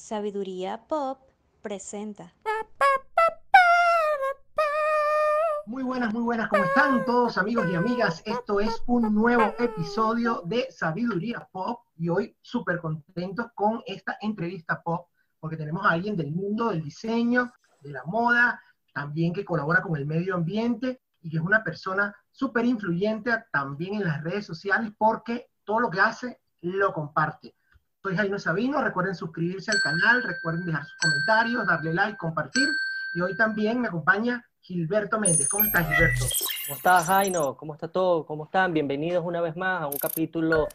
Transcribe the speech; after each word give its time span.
Sabiduría 0.00 0.88
Pop 0.88 1.20
presenta. 1.60 2.32
Muy 5.66 5.82
buenas, 5.82 6.14
muy 6.14 6.22
buenas, 6.22 6.48
¿cómo 6.48 6.64
están 6.64 7.04
todos 7.04 7.36
amigos 7.36 7.66
y 7.70 7.74
amigas? 7.74 8.22
Esto 8.24 8.60
es 8.60 8.82
un 8.86 9.14
nuevo 9.14 9.54
episodio 9.58 10.42
de 10.46 10.66
Sabiduría 10.70 11.46
Pop 11.52 11.82
y 11.98 12.08
hoy 12.08 12.34
súper 12.40 12.80
contentos 12.80 13.48
con 13.54 13.82
esta 13.86 14.16
entrevista 14.22 14.82
pop 14.82 15.10
porque 15.38 15.58
tenemos 15.58 15.84
a 15.84 15.90
alguien 15.90 16.16
del 16.16 16.32
mundo 16.32 16.70
del 16.70 16.82
diseño, 16.82 17.52
de 17.82 17.92
la 17.92 18.02
moda, 18.04 18.60
también 18.94 19.34
que 19.34 19.44
colabora 19.44 19.82
con 19.82 19.96
el 19.96 20.06
medio 20.06 20.34
ambiente 20.34 21.02
y 21.20 21.28
que 21.28 21.36
es 21.36 21.42
una 21.42 21.62
persona 21.62 22.16
súper 22.30 22.64
influyente 22.64 23.32
también 23.52 23.94
en 23.94 24.04
las 24.04 24.24
redes 24.24 24.46
sociales 24.46 24.92
porque 24.96 25.50
todo 25.62 25.78
lo 25.78 25.90
que 25.90 26.00
hace 26.00 26.40
lo 26.62 26.94
comparte. 26.94 27.54
Soy 28.02 28.16
Jaime 28.16 28.38
Sabino, 28.38 28.80
recuerden 28.80 29.14
suscribirse 29.14 29.70
al 29.70 29.80
canal, 29.82 30.22
recuerden 30.22 30.64
dejar 30.64 30.86
sus 30.86 30.96
comentarios, 30.96 31.66
darle 31.66 31.92
like, 31.92 32.16
compartir. 32.16 32.66
Y 33.12 33.20
hoy 33.20 33.36
también 33.36 33.78
me 33.78 33.88
acompaña 33.88 34.42
Gilberto 34.62 35.20
Méndez. 35.20 35.50
¿Cómo 35.50 35.64
estás, 35.64 35.86
Gilberto? 35.86 36.24
¿Cómo 36.66 36.76
estás, 36.78 37.06
Jaino? 37.06 37.56
¿Cómo 37.58 37.74
está 37.74 37.88
todo? 37.88 38.24
¿Cómo 38.24 38.44
están? 38.44 38.72
Bienvenidos 38.72 39.22
una 39.22 39.42
vez 39.42 39.54
más 39.54 39.82
a 39.82 39.86
un 39.86 39.98
capítulo 39.98 40.68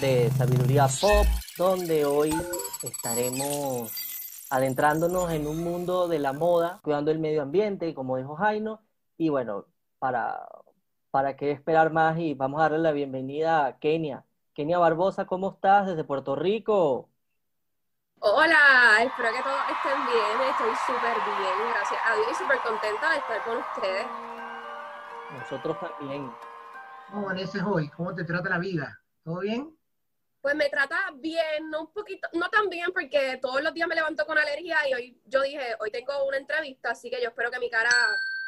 de 0.00 0.28
Sabiduría 0.30 0.88
Pop, 1.00 1.24
donde 1.56 2.04
hoy 2.04 2.34
estaremos 2.82 3.92
adentrándonos 4.50 5.30
en 5.30 5.46
un 5.46 5.62
mundo 5.62 6.08
de 6.08 6.18
la 6.18 6.32
moda, 6.32 6.80
cuidando 6.82 7.12
el 7.12 7.20
medio 7.20 7.42
ambiente, 7.42 7.94
como 7.94 8.16
dijo 8.16 8.34
Jaino. 8.34 8.80
Y 9.16 9.28
bueno, 9.28 9.66
para, 10.00 10.48
para 11.12 11.36
qué 11.36 11.52
esperar 11.52 11.92
más 11.92 12.18
y 12.18 12.34
vamos 12.34 12.58
a 12.58 12.64
darle 12.64 12.78
la 12.78 12.90
bienvenida 12.90 13.66
a 13.66 13.78
Kenia. 13.78 14.24
Kenia 14.54 14.78
Barbosa, 14.78 15.26
¿cómo 15.26 15.52
estás 15.52 15.86
desde 15.86 16.04
Puerto 16.04 16.36
Rico? 16.36 17.08
Hola, 18.18 18.98
espero 19.00 19.32
que 19.32 19.42
todos 19.42 19.60
estén 19.70 20.06
bien, 20.06 20.50
estoy 20.50 20.74
súper 20.86 21.16
bien, 21.24 21.70
gracias 21.70 22.00
a 22.04 22.14
Dios 22.14 22.28
y 22.30 22.34
súper 22.34 22.58
contenta 22.58 23.10
de 23.10 23.16
estar 23.16 23.44
con 23.44 23.56
ustedes. 23.56 24.06
Nosotros 25.32 25.80
también. 25.80 26.30
¿Cómo 27.08 27.30
amaneces 27.30 27.62
hoy? 27.62 27.88
¿Cómo 27.90 28.14
te 28.14 28.24
trata 28.24 28.50
la 28.50 28.58
vida? 28.58 29.00
¿Todo 29.24 29.40
bien? 29.40 29.74
Pues 30.42 30.54
me 30.54 30.68
trata 30.68 30.98
bien, 31.14 31.70
no 31.70 31.82
un 31.82 31.92
poquito, 31.92 32.28
no 32.34 32.50
tan 32.50 32.68
bien 32.68 32.92
porque 32.92 33.38
todos 33.40 33.62
los 33.62 33.72
días 33.72 33.88
me 33.88 33.94
levanto 33.94 34.26
con 34.26 34.36
alergia 34.36 34.86
y 34.86 34.94
hoy 34.94 35.22
yo 35.24 35.40
dije, 35.40 35.76
hoy 35.80 35.90
tengo 35.90 36.26
una 36.26 36.36
entrevista, 36.36 36.90
así 36.90 37.08
que 37.08 37.22
yo 37.22 37.28
espero 37.28 37.50
que 37.50 37.58
mi 37.58 37.70
cara 37.70 37.90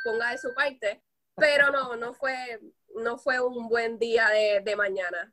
ponga 0.05 0.31
de 0.33 0.39
su 0.39 0.53
parte, 0.55 1.03
pero 1.35 1.71
no, 1.71 1.97
no 1.97 2.13
fue, 2.13 2.61
no 2.97 3.17
fue 3.17 3.41
un 3.41 3.69
buen 3.69 3.99
día 3.99 4.29
de, 4.29 4.61
de 4.61 4.77
mañana. 4.77 5.33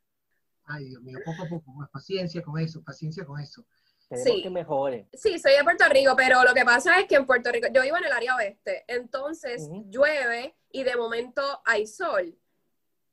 Ay, 0.65 0.85
Dios 0.85 1.01
mío, 1.01 1.19
poco 1.25 1.43
a 1.43 1.49
poco, 1.49 1.71
más 1.71 1.89
paciencia 1.89 2.41
con 2.41 2.59
eso, 2.59 2.83
paciencia 2.83 3.25
con 3.25 3.39
eso. 3.39 3.65
Sí. 4.13 4.41
que 4.43 4.49
mejore. 4.49 5.07
Sí, 5.13 5.39
soy 5.39 5.53
de 5.53 5.63
Puerto 5.63 5.85
Rico, 5.87 6.15
pero 6.17 6.43
lo 6.43 6.53
que 6.53 6.65
pasa 6.65 6.99
es 6.99 7.05
que 7.05 7.15
en 7.15 7.25
Puerto 7.25 7.49
Rico, 7.49 7.67
yo 7.73 7.81
vivo 7.81 7.95
en 7.95 8.03
el 8.03 8.11
área 8.11 8.35
oeste, 8.35 8.83
entonces 8.87 9.69
llueve 9.89 10.53
y 10.69 10.83
de 10.83 10.97
momento 10.97 11.41
hay 11.63 11.87
sol. 11.87 12.37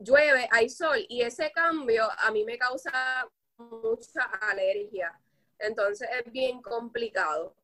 Llueve, 0.01 0.49
hay 0.51 0.69
sol 0.69 0.99
y 1.09 1.23
ese 1.23 1.53
cambio 1.53 2.09
a 2.19 2.31
mí 2.33 2.45
me 2.45 2.59
causa 2.59 3.29
mucha 3.59 4.25
alergia. 4.41 5.21
Entonces 5.59 6.09
es 6.25 6.33
bien 6.33 6.63
complicado. 6.63 7.55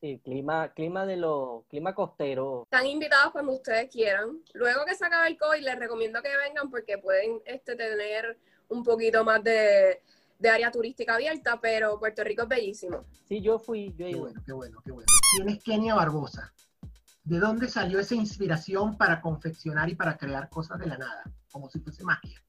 Sí, 0.00 0.20
clima, 0.22 0.72
clima 0.74 1.06
de 1.06 1.16
lo, 1.16 1.64
clima 1.68 1.94
costero. 1.94 2.64
Están 2.64 2.86
invitados 2.86 3.32
cuando 3.32 3.52
ustedes 3.52 3.90
quieran. 3.90 4.42
Luego 4.52 4.84
que 4.84 4.94
se 4.94 5.06
acabe 5.06 5.28
el 5.28 5.38
COVID, 5.38 5.62
les 5.62 5.78
recomiendo 5.78 6.20
que 6.22 6.36
vengan 6.36 6.70
porque 6.70 6.98
pueden 6.98 7.40
este, 7.46 7.76
tener 7.76 8.38
un 8.68 8.82
poquito 8.82 9.24
más 9.24 9.42
de, 9.42 10.02
de 10.38 10.48
área 10.50 10.70
turística 10.70 11.14
abierta, 11.14 11.58
pero 11.60 11.98
Puerto 11.98 12.22
Rico 12.24 12.42
es 12.42 12.48
bellísimo. 12.48 13.04
Sí, 13.26 13.40
yo 13.40 13.58
fui, 13.58 13.94
yo 13.96 14.06
Qué 14.06 14.14
bueno, 14.14 14.42
qué 14.44 14.52
bueno, 14.52 14.82
qué 14.84 14.92
bueno. 14.92 15.06
¿Quién 15.36 15.48
es 15.48 15.62
Kenia 15.62 15.94
Barbosa? 15.94 16.52
¿De 17.24 17.38
dónde 17.38 17.68
salió 17.68 17.98
esa 17.98 18.14
inspiración 18.14 18.96
para 18.96 19.20
confeccionar 19.20 19.88
y 19.88 19.94
para 19.94 20.16
crear 20.16 20.48
cosas 20.48 20.78
de 20.78 20.86
la 20.86 20.98
nada? 20.98 21.24
Como 21.50 21.68
si 21.68 21.80
fuese 21.80 22.04
magia. 22.04 22.40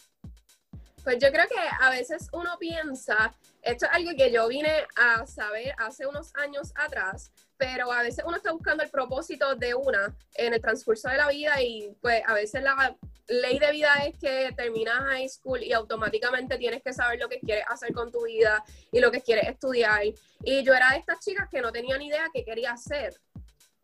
Pues 1.08 1.20
yo 1.20 1.32
creo 1.32 1.48
que 1.48 1.56
a 1.80 1.90
veces 1.90 2.28
uno 2.34 2.58
piensa, 2.60 3.34
esto 3.62 3.86
es 3.86 3.92
algo 3.94 4.12
que 4.18 4.30
yo 4.30 4.46
vine 4.50 4.86
a 4.98 5.26
saber 5.26 5.74
hace 5.78 6.06
unos 6.06 6.36
años 6.36 6.74
atrás, 6.76 7.32
pero 7.56 7.94
a 7.94 8.02
veces 8.02 8.26
uno 8.28 8.36
está 8.36 8.52
buscando 8.52 8.84
el 8.84 8.90
propósito 8.90 9.56
de 9.56 9.74
una 9.74 10.14
en 10.36 10.54
el 10.54 10.60
transcurso 10.60 11.08
de 11.08 11.16
la 11.16 11.30
vida 11.30 11.62
y 11.62 11.96
pues 12.02 12.22
a 12.28 12.34
veces 12.34 12.62
la 12.62 12.94
ley 13.30 13.58
de 13.58 13.72
vida 13.72 13.94
es 14.06 14.20
que 14.20 14.52
terminas 14.58 15.00
high 15.00 15.30
school 15.30 15.64
y 15.64 15.72
automáticamente 15.72 16.58
tienes 16.58 16.84
que 16.84 16.92
saber 16.92 17.22
lo 17.22 17.30
que 17.30 17.40
quieres 17.40 17.64
hacer 17.70 17.94
con 17.94 18.12
tu 18.12 18.26
vida 18.26 18.62
y 18.92 19.00
lo 19.00 19.10
que 19.10 19.22
quieres 19.22 19.48
estudiar. 19.48 20.02
Y 20.44 20.64
yo 20.66 20.74
era 20.74 20.90
de 20.90 20.98
estas 20.98 21.22
chicas 21.22 21.48
que 21.50 21.62
no 21.62 21.72
tenía 21.72 21.98
ni 21.98 22.08
idea 22.08 22.28
qué 22.34 22.44
quería 22.44 22.74
hacer. 22.74 23.16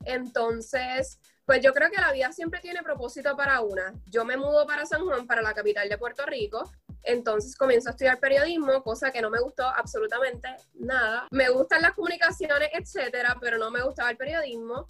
Entonces, 0.04 1.20
pues 1.46 1.62
yo 1.62 1.74
creo 1.74 1.90
que 1.90 2.02
la 2.02 2.12
vida 2.12 2.32
siempre 2.32 2.60
tiene 2.62 2.84
propósito 2.84 3.36
para 3.36 3.62
una. 3.62 3.94
Yo 4.08 4.24
me 4.24 4.38
mudo 4.38 4.66
para 4.66 4.86
San 4.86 5.06
Juan, 5.06 5.26
para 5.26 5.42
la 5.42 5.54
capital 5.54 5.90
de 5.90 5.98
Puerto 5.98 6.26
Rico, 6.26 6.70
entonces 7.04 7.56
comienzo 7.56 7.90
a 7.90 7.92
estudiar 7.92 8.20
periodismo, 8.20 8.82
cosa 8.82 9.12
que 9.12 9.22
no 9.22 9.30
me 9.30 9.40
gustó 9.40 9.68
absolutamente 9.68 10.48
nada. 10.74 11.28
Me 11.32 11.50
gustan 11.50 11.82
las 11.82 11.94
comunicaciones, 11.94 12.70
etcétera, 12.74 13.38
pero 13.40 13.58
no 13.58 13.70
me 13.70 13.82
gustaba 13.82 14.10
el 14.10 14.18
periodismo. 14.18 14.88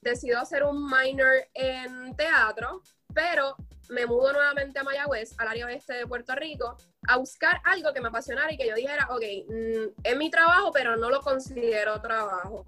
Decido 0.00 0.38
hacer 0.38 0.62
un 0.62 0.88
minor 0.88 1.32
en 1.54 2.14
teatro, 2.14 2.82
pero 3.12 3.56
me 3.90 4.06
mudo 4.06 4.32
nuevamente 4.32 4.78
a 4.78 4.84
Mayagüez, 4.84 5.34
al 5.38 5.48
área 5.48 5.66
oeste 5.66 5.94
de 5.94 6.06
Puerto 6.06 6.34
Rico, 6.34 6.76
a 7.08 7.16
buscar 7.16 7.60
algo 7.64 7.92
que 7.92 8.00
me 8.00 8.08
apasionara 8.08 8.52
y 8.52 8.56
que 8.56 8.68
yo 8.68 8.74
dijera, 8.74 9.08
ok, 9.10 9.22
mm, 9.48 10.00
es 10.04 10.16
mi 10.16 10.30
trabajo, 10.30 10.70
pero 10.72 10.96
no 10.96 11.10
lo 11.10 11.20
considero 11.20 12.00
trabajo. 12.00 12.64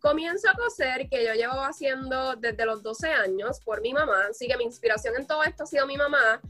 Comienzo 0.00 0.48
a 0.50 0.54
coser, 0.54 1.08
que 1.08 1.24
yo 1.24 1.32
llevo 1.32 1.62
haciendo 1.62 2.36
desde 2.36 2.66
los 2.66 2.82
12 2.82 3.08
años 3.08 3.60
por 3.60 3.80
mi 3.80 3.92
mamá, 3.92 4.26
así 4.30 4.46
que 4.46 4.56
mi 4.56 4.64
inspiración 4.64 5.16
en 5.16 5.26
todo 5.26 5.42
esto 5.42 5.64
ha 5.64 5.66
sido 5.66 5.86
mi 5.86 5.96
mamá 5.96 6.40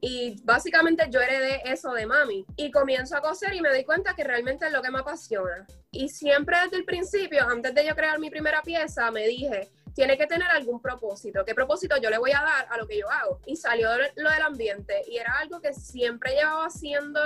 y 0.00 0.42
básicamente 0.44 1.06
yo 1.10 1.20
heredé 1.20 1.62
eso 1.64 1.92
de 1.92 2.06
mami. 2.06 2.44
Y 2.56 2.70
comienzo 2.70 3.16
a 3.16 3.20
coser 3.20 3.54
y 3.54 3.60
me 3.60 3.70
doy 3.70 3.84
cuenta 3.84 4.14
que 4.14 4.24
realmente 4.24 4.66
es 4.66 4.72
lo 4.72 4.82
que 4.82 4.90
me 4.90 5.00
apasiona. 5.00 5.66
Y 5.90 6.08
siempre 6.08 6.58
desde 6.64 6.76
el 6.76 6.84
principio, 6.84 7.48
antes 7.48 7.74
de 7.74 7.86
yo 7.86 7.94
crear 7.94 8.18
mi 8.18 8.30
primera 8.30 8.62
pieza, 8.62 9.10
me 9.10 9.26
dije, 9.26 9.70
tiene 9.94 10.18
que 10.18 10.26
tener 10.26 10.48
algún 10.50 10.80
propósito. 10.80 11.44
¿Qué 11.44 11.54
propósito 11.54 11.96
yo 11.96 12.10
le 12.10 12.18
voy 12.18 12.32
a 12.32 12.42
dar 12.42 12.66
a 12.70 12.76
lo 12.76 12.86
que 12.86 12.98
yo 12.98 13.10
hago? 13.10 13.40
Y 13.46 13.56
salió 13.56 13.88
lo 14.16 14.30
del 14.30 14.42
ambiente 14.42 15.02
y 15.06 15.16
era 15.16 15.38
algo 15.38 15.60
que 15.60 15.72
siempre 15.72 16.34
llevaba 16.34 16.66
haciendo 16.66 17.20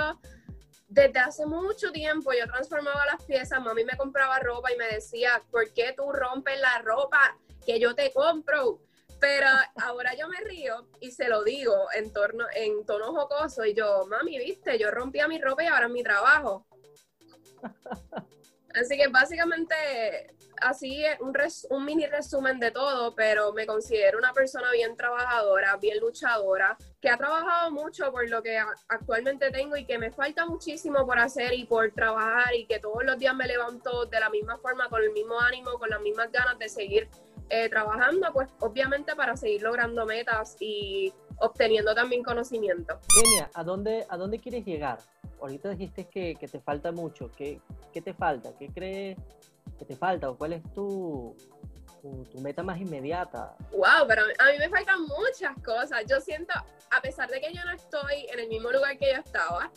desde 0.87 1.19
hace 1.19 1.45
mucho 1.45 1.91
tiempo. 1.91 2.31
Yo 2.31 2.47
transformaba 2.47 3.05
las 3.05 3.23
piezas, 3.25 3.61
mami 3.61 3.83
me 3.83 3.97
compraba 3.97 4.39
ropa 4.39 4.71
y 4.71 4.77
me 4.77 4.87
decía, 4.87 5.41
¿por 5.51 5.71
qué 5.73 5.93
tú 5.97 6.13
rompes 6.13 6.59
la 6.61 6.81
ropa 6.81 7.37
que 7.65 7.77
yo 7.77 7.93
te 7.93 8.13
compro? 8.13 8.79
Pero 9.21 9.47
ahora 9.75 10.15
yo 10.15 10.27
me 10.27 10.39
río 10.41 10.87
y 10.99 11.11
se 11.11 11.29
lo 11.29 11.43
digo 11.43 11.75
en, 11.93 12.11
torno, 12.11 12.45
en 12.55 12.83
tono 12.87 13.13
jocoso 13.13 13.63
y 13.63 13.75
yo, 13.75 14.05
mami, 14.07 14.39
viste, 14.39 14.79
yo 14.79 14.89
rompía 14.89 15.27
mi 15.27 15.39
ropa 15.39 15.63
y 15.63 15.67
ahora 15.67 15.85
es 15.85 15.91
mi 15.91 16.01
trabajo. 16.03 16.65
Así 18.73 18.97
que 18.97 19.07
básicamente 19.09 19.75
así 20.61 21.03
es 21.05 21.19
un, 21.19 21.33
res- 21.33 21.67
un 21.69 21.83
mini 21.83 22.05
resumen 22.05 22.57
de 22.59 22.71
todo, 22.71 23.13
pero 23.15 23.51
me 23.51 23.65
considero 23.65 24.17
una 24.17 24.31
persona 24.31 24.71
bien 24.71 24.95
trabajadora, 24.95 25.75
bien 25.75 25.99
luchadora, 25.99 26.77
que 27.01 27.09
ha 27.09 27.17
trabajado 27.17 27.69
mucho 27.71 28.09
por 28.11 28.29
lo 28.29 28.41
que 28.41 28.57
actualmente 28.87 29.51
tengo 29.51 29.75
y 29.75 29.85
que 29.85 29.97
me 29.97 30.11
falta 30.11 30.45
muchísimo 30.45 31.05
por 31.05 31.19
hacer 31.19 31.53
y 31.53 31.65
por 31.65 31.91
trabajar 31.91 32.55
y 32.55 32.65
que 32.65 32.79
todos 32.79 33.03
los 33.03 33.17
días 33.19 33.35
me 33.35 33.45
levanto 33.45 34.05
de 34.05 34.19
la 34.19 34.29
misma 34.29 34.57
forma, 34.57 34.87
con 34.87 35.01
el 35.03 35.11
mismo 35.11 35.37
ánimo, 35.39 35.73
con 35.77 35.89
las 35.89 35.99
mismas 35.99 36.31
ganas 36.31 36.57
de 36.57 36.69
seguir 36.69 37.09
eh, 37.51 37.67
trabajando, 37.67 38.31
pues 38.31 38.47
obviamente 38.61 39.13
para 39.13 39.35
seguir 39.35 39.61
logrando 39.61 40.05
metas 40.05 40.55
y 40.61 41.13
obteniendo 41.37 41.93
también 41.93 42.23
conocimiento. 42.23 42.97
Kenia, 43.13 43.51
¿a 43.53 43.63
dónde, 43.65 44.05
¿a 44.07 44.15
dónde 44.15 44.39
quieres 44.39 44.65
llegar? 44.65 44.99
Ahorita 45.41 45.69
dijiste 45.71 46.07
que, 46.07 46.35
que 46.35 46.47
te 46.47 46.61
falta 46.61 46.93
mucho. 46.93 47.29
¿Qué, 47.35 47.59
¿Qué 47.91 48.01
te 48.01 48.13
falta? 48.13 48.51
¿Qué 48.57 48.69
crees 48.69 49.17
que 49.77 49.83
te 49.83 49.97
falta? 49.97 50.29
¿O 50.29 50.37
cuál 50.37 50.53
es 50.53 50.63
tu, 50.73 51.35
tu, 52.01 52.23
tu 52.31 52.39
meta 52.39 52.63
más 52.63 52.79
inmediata? 52.79 53.53
Wow, 53.71 54.07
pero 54.07 54.21
a 54.21 54.51
mí 54.51 54.57
me 54.57 54.69
faltan 54.69 55.01
muchas 55.01 55.53
cosas. 55.61 56.05
Yo 56.07 56.21
siento, 56.21 56.53
a 56.89 57.01
pesar 57.01 57.29
de 57.29 57.41
que 57.41 57.53
yo 57.53 57.65
no 57.65 57.73
estoy 57.73 58.27
en 58.31 58.39
el 58.39 58.47
mismo 58.47 58.71
lugar 58.71 58.97
que 58.97 59.11
yo 59.13 59.19
estaba, 59.19 59.69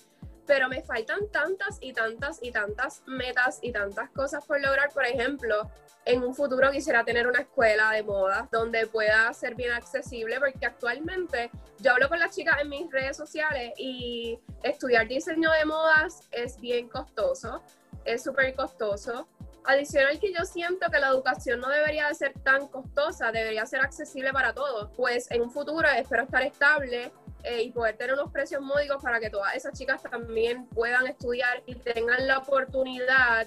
pero 0.46 0.68
me 0.68 0.82
faltan 0.82 1.28
tantas 1.28 1.78
y 1.80 1.92
tantas 1.92 2.38
y 2.42 2.50
tantas 2.50 3.02
metas 3.06 3.58
y 3.62 3.72
tantas 3.72 4.10
cosas 4.10 4.44
por 4.44 4.60
lograr. 4.60 4.90
Por 4.92 5.04
ejemplo, 5.04 5.70
en 6.04 6.22
un 6.22 6.34
futuro 6.34 6.70
quisiera 6.70 7.04
tener 7.04 7.26
una 7.26 7.40
escuela 7.40 7.90
de 7.92 8.02
moda 8.02 8.48
donde 8.52 8.86
pueda 8.86 9.32
ser 9.32 9.54
bien 9.54 9.72
accesible, 9.72 10.38
porque 10.38 10.66
actualmente 10.66 11.50
yo 11.78 11.92
hablo 11.92 12.08
con 12.08 12.18
las 12.18 12.34
chicas 12.34 12.56
en 12.60 12.68
mis 12.68 12.90
redes 12.90 13.16
sociales 13.16 13.72
y 13.78 14.38
estudiar 14.62 15.08
diseño 15.08 15.50
de 15.52 15.64
modas 15.64 16.20
es 16.30 16.60
bien 16.60 16.88
costoso, 16.88 17.62
es 18.04 18.22
súper 18.22 18.54
costoso. 18.54 19.28
Adicional 19.66 20.20
que 20.20 20.30
yo 20.30 20.44
siento 20.44 20.90
que 20.90 20.98
la 20.98 21.08
educación 21.08 21.58
no 21.60 21.70
debería 21.70 22.08
de 22.08 22.14
ser 22.14 22.34
tan 22.40 22.68
costosa, 22.68 23.32
debería 23.32 23.64
ser 23.64 23.80
accesible 23.80 24.30
para 24.30 24.52
todos. 24.52 24.90
Pues 24.94 25.30
en 25.30 25.40
un 25.40 25.50
futuro 25.50 25.88
espero 25.88 26.24
estar 26.24 26.42
estable 26.42 27.10
eh, 27.44 27.62
y 27.62 27.70
poder 27.72 27.96
tener 27.96 28.14
unos 28.14 28.32
precios 28.32 28.62
módicos 28.62 29.02
para 29.02 29.20
que 29.20 29.28
todas 29.28 29.54
esas 29.54 29.78
chicas 29.78 30.02
también 30.02 30.66
puedan 30.68 31.06
estudiar 31.06 31.62
y 31.66 31.74
tengan 31.74 32.26
la 32.26 32.38
oportunidad 32.38 33.46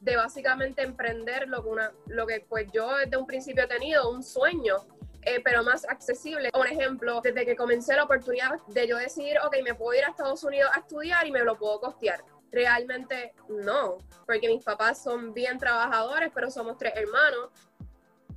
de 0.00 0.16
básicamente 0.16 0.82
emprender 0.82 1.48
lo 1.48 1.62
que, 1.62 1.68
una, 1.68 1.92
lo 2.06 2.26
que 2.26 2.44
pues 2.48 2.66
yo 2.72 2.96
desde 2.96 3.16
un 3.16 3.26
principio 3.26 3.62
he 3.64 3.68
tenido, 3.68 4.10
un 4.10 4.24
sueño, 4.24 4.76
eh, 5.22 5.40
pero 5.44 5.62
más 5.62 5.84
accesible. 5.88 6.50
Por 6.50 6.66
ejemplo, 6.66 7.20
desde 7.22 7.46
que 7.46 7.54
comencé 7.54 7.94
la 7.94 8.04
oportunidad 8.04 8.58
de 8.66 8.88
yo 8.88 8.96
decir, 8.96 9.38
ok, 9.44 9.56
me 9.62 9.74
puedo 9.74 9.96
ir 9.96 10.04
a 10.04 10.10
Estados 10.10 10.42
Unidos 10.42 10.70
a 10.74 10.80
estudiar 10.80 11.26
y 11.26 11.30
me 11.30 11.44
lo 11.44 11.56
puedo 11.56 11.80
costear. 11.80 12.24
Realmente 12.50 13.34
no, 13.48 13.98
porque 14.26 14.48
mis 14.48 14.64
papás 14.64 15.00
son 15.00 15.32
bien 15.32 15.58
trabajadores, 15.58 16.30
pero 16.34 16.50
somos 16.50 16.76
tres 16.76 16.94
hermanos 16.96 17.50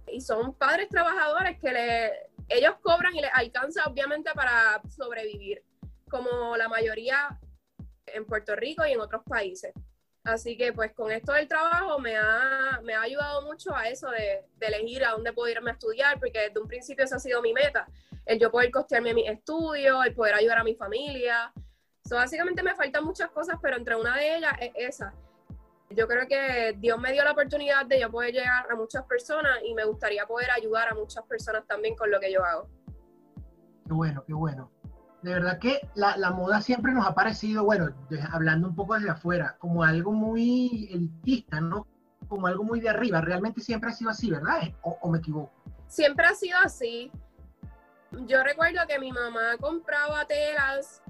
y 0.07 0.21
son 0.21 0.53
padres 0.53 0.89
trabajadores 0.89 1.59
que 1.59 1.71
le, 1.71 2.30
ellos 2.51 2.75
cobran 2.81 3.15
y 3.15 3.21
les 3.21 3.31
alcanza 3.33 3.85
obviamente 3.85 4.31
para 4.33 4.81
sobrevivir, 4.89 5.63
como 6.09 6.55
la 6.57 6.67
mayoría 6.67 7.39
en 8.07 8.25
Puerto 8.25 8.55
Rico 8.55 8.85
y 8.85 8.91
en 8.91 8.99
otros 8.99 9.23
países. 9.23 9.73
Así 10.23 10.55
que 10.55 10.71
pues 10.71 10.93
con 10.93 11.11
esto 11.11 11.33
del 11.33 11.47
trabajo 11.47 11.97
me 11.97 12.15
ha, 12.15 12.79
me 12.83 12.93
ha 12.93 13.01
ayudado 13.01 13.41
mucho 13.41 13.75
a 13.75 13.87
eso 13.87 14.07
de, 14.11 14.45
elegir 14.59 15.03
a 15.03 15.11
dónde 15.11 15.33
puedo 15.33 15.51
irme 15.51 15.71
a 15.71 15.73
estudiar, 15.73 16.19
porque 16.19 16.39
desde 16.39 16.59
un 16.59 16.67
principio 16.67 17.05
esa 17.05 17.15
ha 17.15 17.19
sido 17.19 17.41
mi 17.41 17.53
meta, 17.53 17.87
el 18.25 18.39
yo 18.39 18.51
poder 18.51 18.69
costearme 18.69 19.15
mis 19.15 19.29
estudios, 19.29 20.05
el 20.05 20.13
poder 20.13 20.35
ayudar 20.35 20.59
a 20.59 20.63
mi 20.63 20.75
familia. 20.75 21.51
So, 22.07 22.15
básicamente 22.15 22.61
me 22.61 22.75
faltan 22.75 23.03
muchas 23.03 23.31
cosas, 23.31 23.57
pero 23.61 23.77
entre 23.77 23.95
una 23.95 24.15
de 24.15 24.35
ellas 24.37 24.53
es 24.59 24.71
esa. 24.75 25.13
Yo 25.95 26.07
creo 26.07 26.27
que 26.27 26.75
Dios 26.79 26.99
me 26.99 27.11
dio 27.11 27.23
la 27.23 27.31
oportunidad 27.31 27.85
de 27.85 27.99
yo 27.99 28.09
poder 28.11 28.33
llegar 28.33 28.69
a 28.69 28.75
muchas 28.75 29.03
personas 29.03 29.59
y 29.63 29.73
me 29.73 29.85
gustaría 29.85 30.25
poder 30.25 30.51
ayudar 30.51 30.89
a 30.89 30.95
muchas 30.95 31.23
personas 31.25 31.65
también 31.67 31.95
con 31.95 32.09
lo 32.09 32.19
que 32.19 32.31
yo 32.31 32.43
hago. 32.43 32.67
Qué 33.85 33.93
bueno, 33.93 34.23
qué 34.25 34.33
bueno 34.33 34.71
de 35.21 35.33
verdad 35.33 35.59
que 35.59 35.87
la, 35.93 36.17
la, 36.17 36.31
moda 36.31 36.61
siempre 36.61 36.91
nos 36.93 37.05
ha 37.05 37.13
parecido, 37.13 37.63
bueno, 37.63 37.93
hablando 38.31 38.67
un 38.67 38.75
poco 38.75 38.95
desde 38.95 39.09
afuera, 39.09 39.55
como 39.59 39.83
algo 39.83 40.11
muy 40.11 40.89
elitista, 40.91 41.61
¿no? 41.61 41.87
Como 42.27 42.47
algo 42.47 42.63
muy 42.63 42.79
de 42.79 42.89
arriba. 42.89 43.21
Realmente 43.21 43.61
siempre 43.61 43.91
ha 43.91 43.93
sido 43.93 44.09
así, 44.09 44.31
¿verdad? 44.31 44.61
¿O, 44.81 45.09
me 45.11 45.19
equivoco? 45.19 45.51
Siempre 45.87 46.25
ha 46.25 46.33
sido 46.33 46.57
así. 46.63 47.11
Yo 48.25 48.43
recuerdo 48.43 48.79
que 48.87 48.99
mi 48.99 49.11
mamá 49.11 49.57
compraba 49.59 50.25
telas 50.25 51.01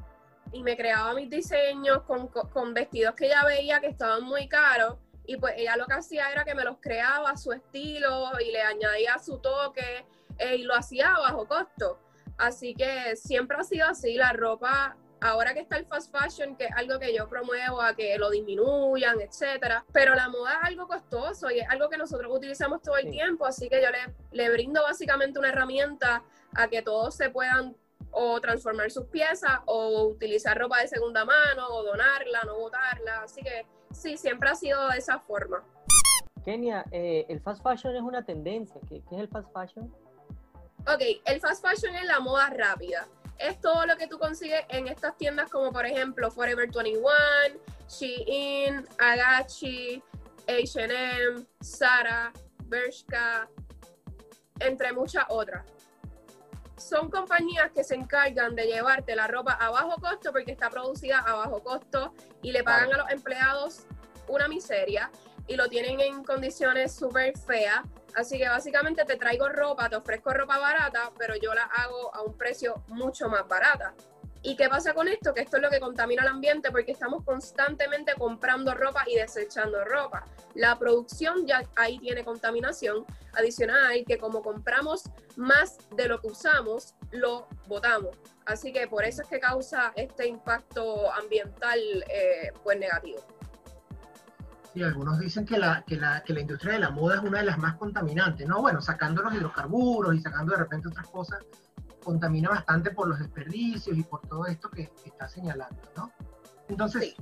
y 0.52 0.64
me 0.64 0.76
creaba 0.76 1.14
mis 1.14 1.30
diseños 1.30 2.04
con, 2.04 2.28
con 2.28 2.74
vestidos 2.74 3.16
que 3.16 3.28
ella 3.28 3.44
veía 3.46 3.80
que 3.80 3.88
estaban 3.88 4.24
muy 4.24 4.48
caros 4.48 4.98
y 5.26 5.38
pues 5.38 5.54
ella 5.58 5.78
lo 5.78 5.86
que 5.86 5.94
hacía 5.94 6.32
era 6.32 6.44
que 6.44 6.56
me 6.56 6.64
los 6.64 6.78
creaba 6.80 7.30
a 7.30 7.38
su 7.38 7.52
estilo 7.52 8.32
y 8.40 8.52
le 8.52 8.62
añadía 8.62 9.18
su 9.20 9.40
toque 9.40 10.06
eh, 10.38 10.56
y 10.58 10.64
lo 10.64 10.76
hacía 10.76 11.14
a 11.14 11.20
bajo 11.20 11.48
costo. 11.48 12.00
Así 12.38 12.74
que 12.74 13.16
siempre 13.16 13.58
ha 13.58 13.64
sido 13.64 13.88
así, 13.88 14.16
la 14.16 14.34
ropa, 14.34 14.98
ahora 15.22 15.54
que 15.54 15.60
está 15.60 15.78
el 15.78 15.86
fast 15.86 16.12
fashion, 16.12 16.56
que 16.56 16.66
es 16.66 16.72
algo 16.76 16.98
que 16.98 17.14
yo 17.16 17.30
promuevo 17.30 17.82
a 17.82 17.96
que 17.96 18.18
lo 18.18 18.32
disminuyan, 18.32 19.22
etcétera, 19.22 19.86
pero 19.92 20.16
la 20.16 20.28
moda 20.28 20.54
es 20.54 20.70
algo 20.70 20.88
costoso 20.88 21.52
y 21.52 21.60
es 21.60 21.70
algo 21.70 21.88
que 21.90 21.98
nosotros 21.98 22.36
utilizamos 22.36 22.82
todo 22.82 22.98
el 22.98 23.12
tiempo, 23.12 23.46
así 23.46 23.70
que 23.70 23.82
yo 23.82 23.90
le, 23.92 24.16
le 24.32 24.50
brindo 24.50 24.82
básicamente 24.82 25.38
una 25.38 25.50
herramienta 25.50 26.24
a 26.56 26.68
que 26.68 26.82
todos 26.82 27.16
se 27.16 27.30
puedan 27.30 27.76
o 28.12 28.40
transformar 28.42 28.92
sus 28.92 29.06
piezas 29.06 29.60
o 29.66 30.08
utilizar 30.08 30.58
ropa 30.58 30.82
de 30.82 30.88
segunda 30.88 31.26
mano 31.26 31.68
o 31.70 31.84
donarla, 31.84 32.42
no 32.46 32.58
botarla, 32.58 33.24
así 33.24 33.42
que 33.42 33.66
sí, 33.92 34.18
siempre 34.18 34.50
ha 34.50 34.56
sido 34.56 34.88
de 34.90 34.98
esa 34.98 35.20
forma. 35.20 35.64
Kenia, 36.44 36.86
eh, 36.92 37.26
el 37.30 37.40
fast 37.40 37.62
fashion 37.62 37.96
es 37.96 38.02
una 38.02 38.26
tendencia. 38.26 38.82
¿Qué, 38.90 39.02
¿Qué, 39.08 39.16
es 39.16 39.22
el 39.22 39.28
fast 39.28 39.52
fashion? 39.54 39.94
Ok, 40.88 41.02
el 41.26 41.40
fast 41.40 41.64
fashion 41.64 41.96
es 41.96 42.06
la 42.06 42.20
moda 42.20 42.50
rápida. 42.50 43.08
Es 43.38 43.60
todo 43.60 43.86
lo 43.86 43.98
que 43.98 44.08
tú 44.08 44.20
consigues 44.20 44.66
en 44.70 44.88
estas 44.88 45.18
tiendas 45.18 45.50
como 45.50 45.72
por 45.72 45.86
ejemplo 45.86 46.30
Forever 46.32 46.70
21, 46.72 47.10
Shein, 47.88 48.86
Agachi, 49.00 50.02
H&M, 50.48 51.46
Zara, 51.64 52.32
Bershka, 52.66 53.50
entre 54.60 54.94
muchas 54.94 55.26
otras. 55.30 55.66
Son 56.82 57.10
compañías 57.10 57.72
que 57.72 57.84
se 57.84 57.96
encargan 57.96 58.56
de 58.56 58.66
llevarte 58.66 59.16
la 59.16 59.28
ropa 59.28 59.54
a 59.54 59.70
bajo 59.70 60.02
costo 60.02 60.32
porque 60.32 60.52
está 60.52 60.70
producida 60.70 61.20
a 61.20 61.36
bajo 61.36 61.62
costo 61.64 62.14
y 62.42 62.52
le 62.52 62.64
pagan 62.64 62.94
a 62.94 62.98
los 62.98 63.12
empleados 63.12 63.86
una 64.28 64.48
miseria 64.48 65.12
y 65.48 65.56
lo 65.56 65.68
tienen 65.70 66.00
en 66.00 66.24
condiciones 66.24 66.94
súper 66.96 67.38
feas 67.38 67.82
Así 68.16 68.38
que 68.38 68.48
básicamente 68.48 69.06
te 69.06 69.16
traigo 69.16 69.48
ropa, 69.50 69.90
te 69.90 69.96
ofrezco 69.96 70.34
ropa 70.34 70.58
barata, 70.58 71.12
pero 71.18 71.36
yo 71.36 71.54
la 71.54 71.64
hago 71.64 72.14
a 72.14 72.22
un 72.22 72.38
precio 72.38 72.84
mucho 72.88 73.30
más 73.30 73.48
barata. 73.48 73.94
¿Y 74.44 74.56
qué 74.56 74.70
pasa 74.70 74.94
con 74.94 75.08
esto? 75.08 75.34
Que 75.34 75.42
esto 75.42 75.58
es 75.58 75.64
lo 75.64 75.70
que 75.70 75.80
contamina 75.80 76.24
el 76.24 76.30
ambiente 76.30 76.72
porque 76.72 76.92
estamos 76.92 77.24
constantemente 77.24 78.14
comprando 78.18 78.74
ropa 78.74 79.04
y 79.08 79.16
desechando 79.16 79.84
ropa. 79.86 80.26
La 80.56 80.80
producción 80.80 81.46
ya 81.46 81.64
ahí 81.76 82.00
tiene 82.00 82.24
contaminación 82.24 83.06
adicional 83.34 84.04
que 84.08 84.18
como 84.18 84.42
compramos 84.42 85.04
más 85.36 85.78
de 85.96 86.08
lo 86.08 86.20
que 86.20 86.28
usamos, 86.28 86.96
lo 87.12 87.48
botamos. 87.68 88.18
Así 88.46 88.74
que 88.74 88.88
por 88.88 89.04
eso 89.06 89.22
es 89.22 89.28
que 89.28 89.40
causa 89.40 89.94
este 89.96 90.28
impacto 90.28 91.12
ambiental 91.14 91.80
eh, 92.10 92.52
pues 92.64 92.80
negativo. 92.80 93.20
Sí, 94.74 94.82
algunos 94.82 95.20
dicen 95.20 95.46
que 95.46 95.60
la, 95.60 95.84
que, 95.86 95.98
la, 95.98 96.24
que 96.24 96.34
la 96.34 96.40
industria 96.40 96.74
de 96.74 96.80
la 96.80 96.90
moda 96.90 97.16
es 97.16 97.22
una 97.22 97.40
de 97.40 97.46
las 97.46 97.58
más 97.58 97.76
contaminantes, 97.76 98.48
¿no? 98.48 98.62
Bueno, 98.62 98.82
sacando 98.82 99.22
los 99.22 99.34
hidrocarburos 99.36 100.16
y 100.16 100.22
sacando 100.22 100.54
de 100.54 100.60
repente 100.60 100.88
otras 100.88 101.08
cosas, 101.08 101.40
contamina 102.04 102.50
bastante 102.50 102.92
por 102.92 103.08
los 103.08 103.20
desperdicios 103.20 103.98
y 103.98 104.04
por 104.04 104.22
todo 104.28 104.46
esto 104.46 104.70
que, 104.70 104.92
está 105.06 105.28
señalando, 105.28 105.82
¿no? 105.96 106.12
Entonces, 106.68 107.16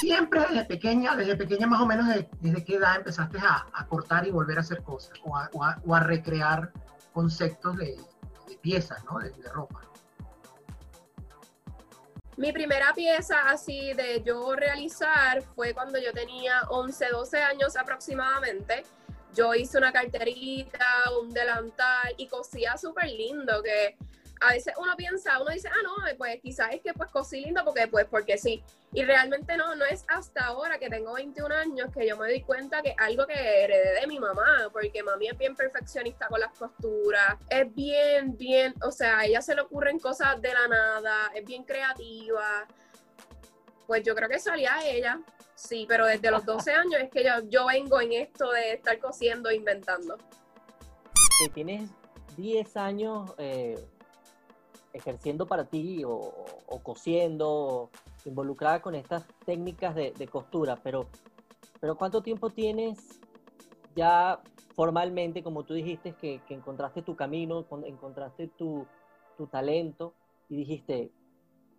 siempre 0.00 0.40
desde 0.40 0.64
pequeña, 0.64 1.14
desde 1.16 1.36
pequeña 1.36 1.66
más 1.66 1.80
o 1.80 1.86
menos, 1.86 2.06
desde, 2.40 2.64
qué 2.64 2.76
edad 2.76 2.96
empezaste 2.96 3.38
a, 3.38 3.66
a, 3.72 3.86
cortar 3.86 4.26
y 4.26 4.30
volver 4.30 4.58
a 4.58 4.60
hacer 4.60 4.82
cosas 4.82 5.18
o 5.24 5.36
a, 5.36 5.48
o 5.84 5.94
a 5.94 6.00
recrear 6.00 6.72
conceptos 7.12 7.76
de, 7.76 7.96
de 8.48 8.56
piezas, 8.60 9.04
¿no? 9.04 9.18
de, 9.18 9.30
de 9.30 9.48
ropa. 9.48 9.80
Mi 12.40 12.52
primera 12.52 12.94
pieza 12.94 13.50
así 13.50 13.92
de 13.92 14.22
yo 14.24 14.54
realizar 14.54 15.42
fue 15.54 15.74
cuando 15.74 15.98
yo 15.98 16.10
tenía 16.14 16.62
11, 16.70 17.08
12 17.10 17.42
años 17.42 17.76
aproximadamente. 17.76 18.82
Yo 19.34 19.54
hice 19.54 19.76
una 19.76 19.92
carterita, 19.92 20.86
un 21.20 21.28
delantal 21.28 22.14
y 22.16 22.28
cosía 22.28 22.78
súper 22.78 23.10
lindo 23.10 23.62
que 23.62 23.94
a 24.40 24.52
veces 24.52 24.72
uno 24.78 24.96
piensa, 24.96 25.40
uno 25.40 25.50
dice, 25.50 25.68
ah, 25.68 25.82
no, 25.82 26.16
pues 26.16 26.40
quizás 26.40 26.72
es 26.72 26.80
que 26.80 26.94
pues 26.94 27.10
cosí 27.10 27.42
lindo 27.42 27.62
porque 27.64 27.86
pues 27.88 28.06
porque 28.06 28.38
sí. 28.38 28.62
Y 28.92 29.04
realmente 29.04 29.56
no, 29.56 29.74
no 29.74 29.84
es 29.84 30.04
hasta 30.08 30.46
ahora 30.46 30.78
que 30.78 30.88
tengo 30.88 31.12
21 31.12 31.54
años 31.54 31.90
que 31.92 32.08
yo 32.08 32.16
me 32.16 32.28
doy 32.28 32.40
cuenta 32.40 32.82
que 32.82 32.94
algo 32.98 33.26
que 33.26 33.34
heredé 33.34 34.00
de 34.00 34.06
mi 34.06 34.18
mamá, 34.18 34.68
porque 34.72 35.02
mami 35.02 35.28
es 35.28 35.36
bien 35.36 35.54
perfeccionista 35.54 36.26
con 36.28 36.40
las 36.40 36.56
costuras, 36.58 37.36
es 37.50 37.72
bien, 37.74 38.36
bien, 38.36 38.74
o 38.82 38.90
sea, 38.90 39.18
a 39.18 39.26
ella 39.26 39.42
se 39.42 39.54
le 39.54 39.60
ocurren 39.60 39.98
cosas 39.98 40.40
de 40.40 40.52
la 40.52 40.66
nada, 40.68 41.30
es 41.34 41.44
bien 41.44 41.62
creativa. 41.64 42.66
Pues 43.86 44.02
yo 44.04 44.14
creo 44.14 44.28
que 44.28 44.38
salía 44.38 44.76
a 44.76 44.86
ella, 44.86 45.20
sí, 45.54 45.84
pero 45.86 46.06
desde 46.06 46.30
los 46.30 46.46
12 46.46 46.72
años 46.72 47.00
es 47.00 47.10
que 47.10 47.24
yo, 47.24 47.32
yo 47.48 47.66
vengo 47.66 48.00
en 48.00 48.12
esto 48.14 48.50
de 48.52 48.72
estar 48.72 48.98
cosiendo 48.98 49.50
inventando. 49.52 50.16
Que 51.42 51.50
tienes 51.50 51.90
10 52.36 52.76
años... 52.78 53.34
Eh 53.36 53.76
ejerciendo 54.92 55.46
para 55.46 55.64
ti 55.64 56.02
o, 56.04 56.44
cosiendo, 56.82 57.90
involucrada 58.24 58.82
con 58.82 58.94
estas 58.94 59.26
técnicas 59.44 59.94
de, 59.94 60.28
costura, 60.28 60.76
pero, 60.82 61.08
pero 61.80 61.96
¿cuánto 61.96 62.22
tiempo 62.22 62.50
tienes 62.50 63.20
ya 63.94 64.40
formalmente, 64.74 65.42
como 65.42 65.64
tú 65.64 65.74
dijiste, 65.74 66.12
que, 66.12 66.40
encontraste 66.48 67.02
tu 67.02 67.16
camino, 67.16 67.66
encontraste 67.84 68.48
tu, 68.48 68.86
tu 69.36 69.46
talento 69.46 70.14
y 70.48 70.56
dijiste, 70.56 71.10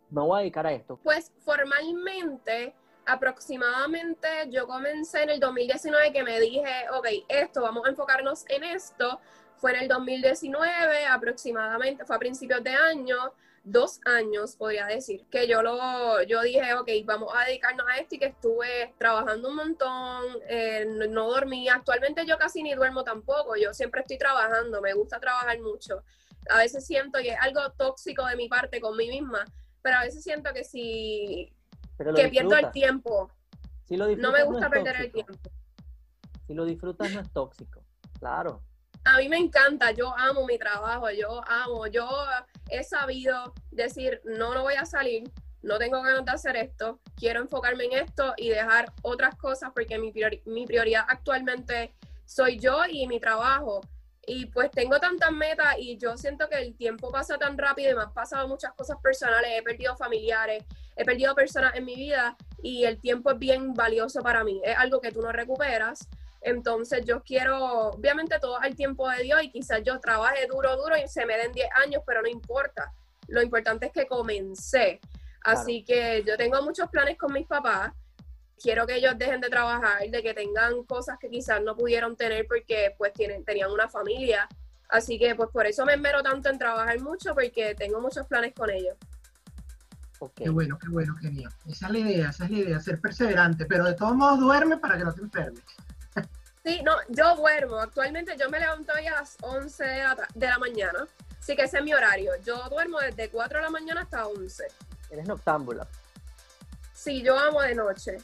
me 0.10 0.22
voy 0.22 0.38
a 0.38 0.40
dedicar 0.42 0.68
a 0.68 0.74
esto? 0.74 1.00
Pues 1.04 1.32
formalmente 1.40 2.76
aproximadamente 3.06 4.28
yo 4.50 4.68
comencé 4.68 5.24
en 5.24 5.32
el 5.32 5.40
2019 5.40 6.14
que 6.14 6.24
me 6.24 6.40
dije, 6.40 6.86
ok, 6.94 7.08
esto, 7.28 7.62
vamos 7.62 7.86
a 7.86 7.90
enfocarnos 7.90 8.46
en 8.50 8.64
esto 8.64 9.20
fue 9.62 9.76
en 9.76 9.84
el 9.84 9.88
2019 9.88 11.06
aproximadamente, 11.06 12.04
fue 12.04 12.16
a 12.16 12.20
principios 12.20 12.64
de 12.64 12.72
año, 12.72 13.16
dos 13.64 14.02
años 14.06 14.56
podría 14.56 14.88
decir, 14.88 15.28
que 15.30 15.48
yo 15.48 15.62
lo, 15.62 16.24
yo 16.24 16.42
dije, 16.42 16.74
ok, 16.74 16.90
vamos 17.06 17.32
a 17.36 17.46
dedicarnos 17.46 17.86
a 17.88 17.98
esto 18.00 18.16
y 18.16 18.18
que 18.18 18.26
estuve 18.26 18.96
trabajando 18.98 19.50
un 19.50 19.56
montón, 19.56 20.26
eh, 20.50 20.88
no, 20.88 21.30
dormía, 21.30 21.76
actualmente 21.76 22.26
yo 22.26 22.40
casi 22.40 22.64
ni 22.64 22.74
duermo 22.74 23.04
tampoco, 23.04 23.56
yo 23.56 23.72
siempre 23.72 24.02
estoy 24.02 24.18
trabajando, 24.18 24.82
me 24.82 24.94
gusta 24.94 25.20
trabajar 25.20 25.60
mucho, 25.62 26.02
a 26.50 26.58
veces 26.58 26.84
siento 26.84 27.20
que 27.20 27.30
es 27.30 27.40
algo 27.40 27.62
tóxico 27.78 28.26
de 28.26 28.36
mi 28.36 28.50
parte 28.50 28.82
con 28.82 28.98
mí 28.98 29.10
misma, 29.10 29.46
pero 29.84 29.98
a 29.98 30.02
veces 30.02 30.24
siento 30.24 30.52
que 30.56 30.64
si, 30.64 31.54
que 32.16 32.30
pierdo 32.30 32.56
el 32.56 32.72
tiempo, 32.72 33.30
no 33.92 34.32
me 34.32 34.44
gusta 34.44 34.72
perder 34.72 34.96
el 35.02 35.12
tiempo. 35.12 35.34
Si 36.48 36.56
lo 36.56 36.66
disfrutas 36.66 37.14
no 37.14 37.20
es 37.20 37.32
tóxico, 37.32 37.84
claro. 38.18 38.64
A 39.04 39.18
mí 39.18 39.28
me 39.30 39.38
encanta, 39.38 39.92
yo 39.92 40.16
amo 40.16 40.46
mi 40.46 40.60
trabajo, 40.60 41.10
yo 41.10 41.42
amo, 41.48 41.88
yo 41.88 42.08
he 42.70 42.84
sabido 42.84 43.54
decir, 43.72 44.22
no, 44.26 44.54
no 44.54 44.62
voy 44.62 44.76
a 44.76 44.86
salir, 44.86 45.32
no 45.64 45.78
tengo 45.80 46.02
ganas 46.02 46.26
de 46.26 46.32
hacer 46.32 46.56
esto, 46.56 47.00
quiero 47.16 47.42
enfocarme 47.42 47.86
en 47.86 47.94
esto 47.94 48.34
y 48.38 48.50
dejar 48.50 48.92
otras 49.02 49.36
cosas 49.36 49.72
porque 49.74 49.98
mi, 49.98 50.12
prioridad 50.66 51.06
actualmente 51.08 51.94
soy 52.26 52.60
yo 52.60 52.86
y 52.90 53.08
mi 53.08 53.20
trabajo. 53.20 53.82
Y 54.28 54.46
pues 54.46 54.70
tengo 54.70 55.00
tantas 55.00 55.32
metas 55.32 55.76
y 55.80 55.98
yo 55.98 56.16
siento 56.16 56.48
que 56.48 56.58
el 56.58 56.76
tiempo 56.76 57.12
pasa 57.12 57.40
tan 57.40 57.58
rápido 57.58 57.92
y 57.92 57.96
me 57.96 58.04
han 58.04 58.14
pasado 58.14 58.48
muchas 58.48 58.72
cosas 58.74 58.98
personales, 59.02 59.52
he 59.56 59.64
perdido 59.64 59.98
familiares, 59.98 60.64
he 60.96 61.04
perdido 61.04 61.34
personas 61.34 61.76
en 61.76 61.86
mi 61.86 61.96
vida 61.96 62.38
y 62.62 62.86
el 62.86 63.00
tiempo 63.00 63.32
es 63.32 63.40
bien 63.40 63.74
valioso 63.74 64.22
para 64.22 64.44
mí, 64.44 64.62
es 64.64 64.78
algo 64.78 65.02
que 65.02 65.12
tú 65.12 65.22
no 65.24 65.32
recuperas. 65.32 66.08
Entonces 66.42 67.06
yo 67.06 67.22
quiero, 67.24 67.92
obviamente 67.92 68.40
todo 68.40 68.60
al 68.60 68.76
tiempo 68.76 69.08
de 69.10 69.24
Dios 69.24 69.44
y 69.44 69.52
quizás 69.52 69.82
yo 69.84 70.00
trabaje 70.00 70.48
duro, 70.48 70.76
duro 70.76 70.96
y 70.98 71.08
se 71.08 71.26
me 71.26 71.38
den 71.38 71.52
10 71.52 71.70
años, 71.86 72.04
pero 72.06 72.22
no 72.22 72.28
importa. 72.28 72.92
Lo 73.28 73.42
importante 73.42 73.86
es 73.88 73.92
que 73.92 74.08
comencé. 74.08 75.00
Así 75.44 75.84
que 75.84 76.24
yo 76.26 76.38
tengo 76.38 76.62
muchos 76.64 76.90
planes 76.90 77.18
con 77.18 77.32
mis 77.34 77.48
papás. 77.48 77.94
Quiero 78.62 78.86
que 78.86 78.96
ellos 78.96 79.18
dejen 79.18 79.42
de 79.42 79.50
trabajar, 79.50 80.02
de 80.08 80.22
que 80.22 80.34
tengan 80.34 80.84
cosas 80.84 81.18
que 81.20 81.30
quizás 81.30 81.62
no 81.62 81.76
pudieron 81.76 82.16
tener 82.16 82.46
porque 82.48 82.94
pues 82.98 83.14
tienen, 83.14 83.44
tenían 83.44 83.72
una 83.72 83.88
familia. 83.88 84.48
Así 84.90 85.18
que 85.18 85.36
pues 85.36 85.50
por 85.50 85.66
eso 85.66 85.86
me 85.86 85.94
enmero 85.94 86.22
tanto 86.22 86.50
en 86.50 86.60
trabajar 86.60 87.00
mucho 87.00 87.34
porque 87.34 87.76
tengo 87.76 88.02
muchos 88.02 88.28
planes 88.28 88.54
con 88.54 88.70
ellos. 88.70 88.98
Qué 90.36 90.50
bueno, 90.50 90.78
qué 90.78 90.90
bueno, 90.90 91.16
qué 91.20 91.30
bien. 91.30 91.50
Esa 91.68 91.88
es 91.88 91.92
la 91.92 91.98
idea, 91.98 92.30
esa 92.30 92.46
es 92.46 92.52
la 92.52 92.58
idea, 92.58 92.80
ser 92.80 93.02
perseverante, 93.02 93.66
pero 93.66 93.86
de 93.86 93.96
todos 93.96 94.16
modos 94.16 94.40
duerme 94.40 94.78
para 94.78 94.98
que 94.98 95.04
no 95.04 95.14
te 95.14 95.22
enfermes. 95.22 95.64
Sí, 96.64 96.82
no, 96.84 96.94
yo 97.10 97.36
duermo. 97.36 97.78
Actualmente 97.78 98.36
yo 98.38 98.50
me 98.50 98.60
levanto 98.60 98.94
hoy 98.94 99.08
a 99.08 99.16
las 99.16 99.38
11 99.42 99.84
de 99.84 100.48
la, 100.48 100.60
mañana. 100.60 101.08
Así 101.40 101.56
que 101.56 101.64
ese 101.64 101.80
es 101.80 101.84
mi 101.84 101.94
horario. 101.94 102.32
Yo 102.46 102.70
duermo 102.70 103.00
desde 103.00 103.30
4 103.30 103.58
de 103.58 103.64
la 103.64 103.70
mañana 103.72 104.02
hasta 104.02 104.28
11. 104.28 104.64
Eres 105.10 105.28
noctámbula. 105.28 105.88
Sí, 106.94 107.24
yo 107.24 107.38
amo 107.38 107.62
de 107.62 107.74
noche. 107.74 108.18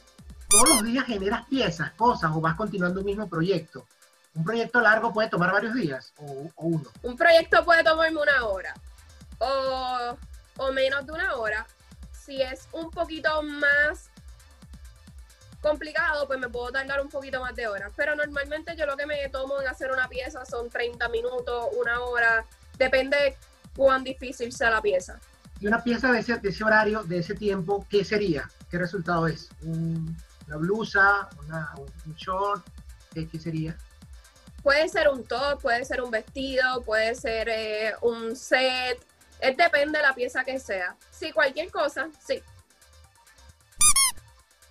¿Todos 0.48 0.68
los 0.68 0.84
días 0.84 1.04
generas 1.04 1.46
piezas, 1.46 1.90
cosas 1.92 2.30
o 2.32 2.40
vas 2.40 2.54
continuando 2.54 3.00
un 3.00 3.06
mismo 3.06 3.28
proyecto? 3.28 3.86
¿Un 4.34 4.44
proyecto 4.44 4.80
largo 4.80 5.12
puede 5.12 5.28
tomar 5.28 5.50
varios 5.52 5.74
días 5.74 6.12
o, 6.18 6.48
uno? 6.56 6.88
Un 7.02 7.16
proyecto 7.16 7.64
puede 7.64 7.82
tomarme 7.82 8.20
una 8.20 8.46
hora 8.46 8.72
o, 9.38 10.16
o 10.58 10.72
menos 10.72 11.04
de 11.04 11.12
una 11.12 11.34
hora. 11.34 11.66
Si 12.12 12.40
es 12.40 12.68
un 12.72 12.90
poquito 12.90 13.42
más 13.42 14.10
complicado, 15.60 16.26
pues 16.26 16.38
me 16.38 16.48
puedo 16.48 16.70
tardar 16.70 17.00
un 17.00 17.08
poquito 17.08 17.40
más 17.40 17.54
de 17.54 17.66
horas. 17.66 17.92
Pero 17.96 18.14
normalmente 18.14 18.76
yo 18.76 18.86
lo 18.86 18.96
que 18.96 19.06
me 19.06 19.28
tomo 19.28 19.60
en 19.60 19.68
hacer 19.68 19.90
una 19.90 20.08
pieza 20.08 20.44
son 20.44 20.70
30 20.70 21.08
minutos, 21.08 21.66
una 21.78 22.00
hora, 22.00 22.44
depende 22.76 23.36
cuán 23.76 24.04
difícil 24.04 24.52
sea 24.52 24.70
la 24.70 24.82
pieza. 24.82 25.18
Y 25.60 25.66
una 25.66 25.82
pieza 25.82 26.12
de 26.12 26.20
ese, 26.20 26.64
horario, 26.64 27.02
de 27.02 27.18
ese 27.18 27.34
tiempo, 27.34 27.84
¿qué 27.90 28.04
sería? 28.04 28.48
¿Qué 28.70 28.78
resultado 28.78 29.26
es? 29.26 29.48
¿Una 29.62 30.56
blusa? 30.56 31.28
¿Un 32.06 32.14
short? 32.14 32.64
¿Qué, 33.12 33.38
sería? 33.38 33.76
Puede 34.62 34.88
ser 34.88 35.08
un 35.08 35.24
top, 35.24 35.60
puede 35.60 35.84
ser 35.84 36.02
un 36.02 36.10
vestido, 36.12 36.82
puede 36.82 37.14
ser 37.16 37.48
eh, 37.48 37.94
un 38.02 38.36
set. 38.36 39.04
Es 39.40 39.56
depende 39.56 39.98
de 39.98 40.04
la 40.04 40.14
pieza 40.14 40.44
que 40.44 40.60
sea. 40.60 40.94
Sí, 41.10 41.32
cualquier 41.32 41.70
cosa, 41.72 42.08
sí. 42.24 42.40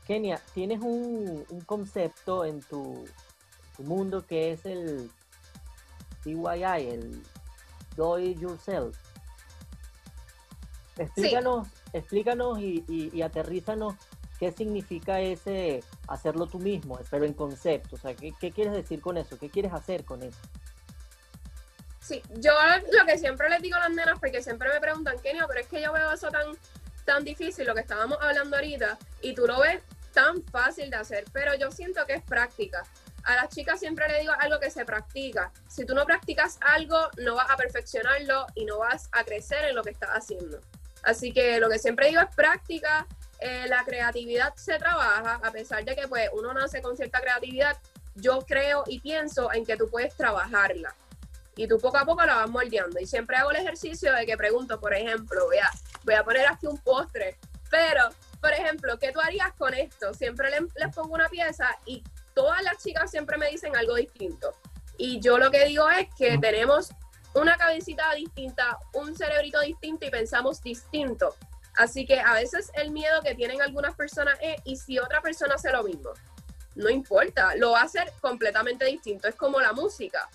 Kenia, 0.07 0.39
tienes 0.53 0.79
un, 0.79 1.45
concepto 1.65 2.45
en 2.45 2.61
tu, 2.61 3.05
mundo 3.79 4.25
que 4.25 4.53
es 4.53 4.65
el 4.65 5.11
DIY, 6.23 6.89
el 6.89 7.23
Do 7.95 8.17
It 8.17 8.39
Yourself. 8.39 8.97
Explícanos, 10.97 11.67
explícanos 11.93 12.57
y, 12.59 12.83
y, 12.87 13.21
aterrízanos 13.21 13.95
qué 14.39 14.51
significa 14.51 15.19
ese 15.19 15.83
hacerlo 16.07 16.47
tú 16.47 16.57
mismo, 16.57 16.99
pero 17.11 17.25
en 17.25 17.33
concepto. 17.33 17.97
O 17.97 17.99
sea, 17.99 18.15
¿qué, 18.15 18.33
¿qué, 18.39 18.51
quieres 18.51 18.73
decir 18.73 19.01
con 19.01 19.17
eso? 19.17 19.37
¿Qué 19.37 19.49
quieres 19.49 19.73
hacer 19.73 20.05
con 20.05 20.23
eso? 20.23 20.39
Sí, 21.99 22.23
yo 22.35 22.53
lo 22.97 23.05
que 23.05 23.17
siempre 23.17 23.49
les 23.49 23.61
digo 23.61 23.75
a 23.75 23.81
las 23.81 23.91
nenas, 23.91 24.19
porque 24.19 24.41
siempre 24.41 24.69
me 24.73 24.79
preguntan, 24.79 25.19
Kenia, 25.19 25.45
pero 25.47 25.59
es 25.59 25.67
que 25.67 25.81
yo 25.81 25.91
veo 25.91 26.13
eso 26.13 26.29
tan, 26.29 26.45
tan 27.03 27.23
difícil, 27.25 27.67
lo 27.67 27.75
que 27.75 27.81
estábamos 27.81 28.17
hablando 28.21 28.55
ahorita, 28.55 28.97
y 29.21 29.35
tú 29.35 29.45
lo 29.45 29.59
ves 29.59 29.83
tan 30.17 30.43
fácil 30.45 30.89
de 30.89 30.95
hacer, 30.95 31.25
pero 31.31 31.53
yo 31.53 31.69
siento 31.69 32.03
que 32.07 32.15
es 32.15 32.23
práctica. 32.23 32.83
A 33.23 33.35
las 33.35 33.49
chicas 33.49 33.79
siempre 33.79 34.07
le 34.07 34.21
digo 34.21 34.33
algo 34.39 34.59
que 34.59 34.71
se 34.71 34.83
practica. 34.83 35.51
Si 35.67 35.85
tú 35.85 35.93
no 35.93 36.07
practicas 36.07 36.57
algo, 36.61 36.97
no 37.17 37.35
vas 37.35 37.51
a 37.51 37.55
perfeccionarlo 37.55 38.47
y 38.55 38.65
no 38.65 38.79
vas 38.79 39.09
a 39.11 39.23
crecer 39.23 39.65
en 39.65 39.75
lo 39.75 39.83
que 39.83 39.91
estás 39.91 40.09
haciendo. 40.09 40.59
Así 41.03 41.31
que 41.31 41.59
lo 41.59 41.69
que 41.69 41.77
siempre 41.77 42.07
digo 42.07 42.19
es 42.19 42.35
práctica. 42.35 43.05
Eh, 43.39 43.67
la 43.67 43.83
creatividad 43.83 44.55
se 44.55 44.79
trabaja, 44.79 45.35
a 45.35 45.51
pesar 45.51 45.85
de 45.85 45.95
que 45.95 46.07
pues, 46.07 46.27
uno 46.33 46.51
nace 46.51 46.81
con 46.81 46.97
cierta 46.97 47.21
creatividad. 47.21 47.77
Yo 48.15 48.39
creo 48.39 48.85
y 48.87 48.99
pienso 48.99 49.53
en 49.53 49.67
que 49.67 49.77
tú 49.77 49.87
puedes 49.87 50.15
trabajarla 50.15 50.95
y 51.55 51.67
tú 51.67 51.77
poco 51.77 51.97
a 51.99 52.05
poco 52.05 52.25
la 52.25 52.37
vas 52.37 52.49
moldeando. 52.49 52.99
Y 52.99 53.05
siempre 53.05 53.37
hago 53.37 53.51
el 53.51 53.57
ejercicio 53.57 54.11
de 54.13 54.25
que 54.25 54.35
pregunto, 54.35 54.79
por 54.79 54.95
ejemplo, 54.95 55.45
voy 55.45 55.59
a, 55.59 55.69
voy 56.05 56.15
a 56.15 56.23
poner 56.23 56.47
aquí 56.47 56.65
un 56.65 56.79
postre, 56.79 57.37
pero 57.69 58.09
por 58.47 58.53
ejemplo, 58.53 58.97
¿qué 58.97 59.11
tú 59.11 59.19
harías 59.19 59.51
con 59.57 59.73
esto? 59.73 60.13
Siempre 60.13 60.49
les, 60.49 60.95
pongo 60.95 61.15
una 61.15 61.27
pieza 61.27 61.67
y 61.85 62.01
todas 62.33 62.63
las 62.63 62.81
chicas 62.81 63.11
siempre 63.11 63.37
me 63.37 63.49
dicen 63.49 63.75
algo 63.75 63.95
distinto. 63.95 64.55
Y 64.97 65.19
yo 65.19 65.37
lo 65.37 65.51
que 65.51 65.65
digo 65.65 65.89
es 65.89 66.07
que 66.17 66.37
tenemos 66.37 66.91
una 67.33 67.57
cabecita 67.57 68.13
distinta, 68.13 68.79
un 68.93 69.17
cerebrito 69.17 69.59
distinto 69.59 70.05
y 70.05 70.11
pensamos 70.11 70.61
distinto. 70.61 71.35
Así 71.75 72.05
que 72.05 72.21
a 72.21 72.35
veces 72.35 72.71
el 72.75 72.91
miedo 72.91 73.21
que 73.21 73.35
tienen 73.35 73.61
algunas 73.61 73.95
personas 73.95 74.39
es, 74.41 74.61
¿y 74.63 74.77
si 74.77 74.97
otra 74.97 75.19
persona 75.21 75.55
hace 75.55 75.69
lo 75.73 75.83
mismo? 75.83 76.11
No 76.75 76.89
importa, 76.89 77.53
lo 77.57 77.71
va 77.71 77.81
a 77.81 77.83
hacer 77.83 78.13
completamente 78.21 78.85
distinto. 78.85 79.27
Es 79.27 79.35
como 79.35 79.59
la 79.59 79.73
música 79.73 80.29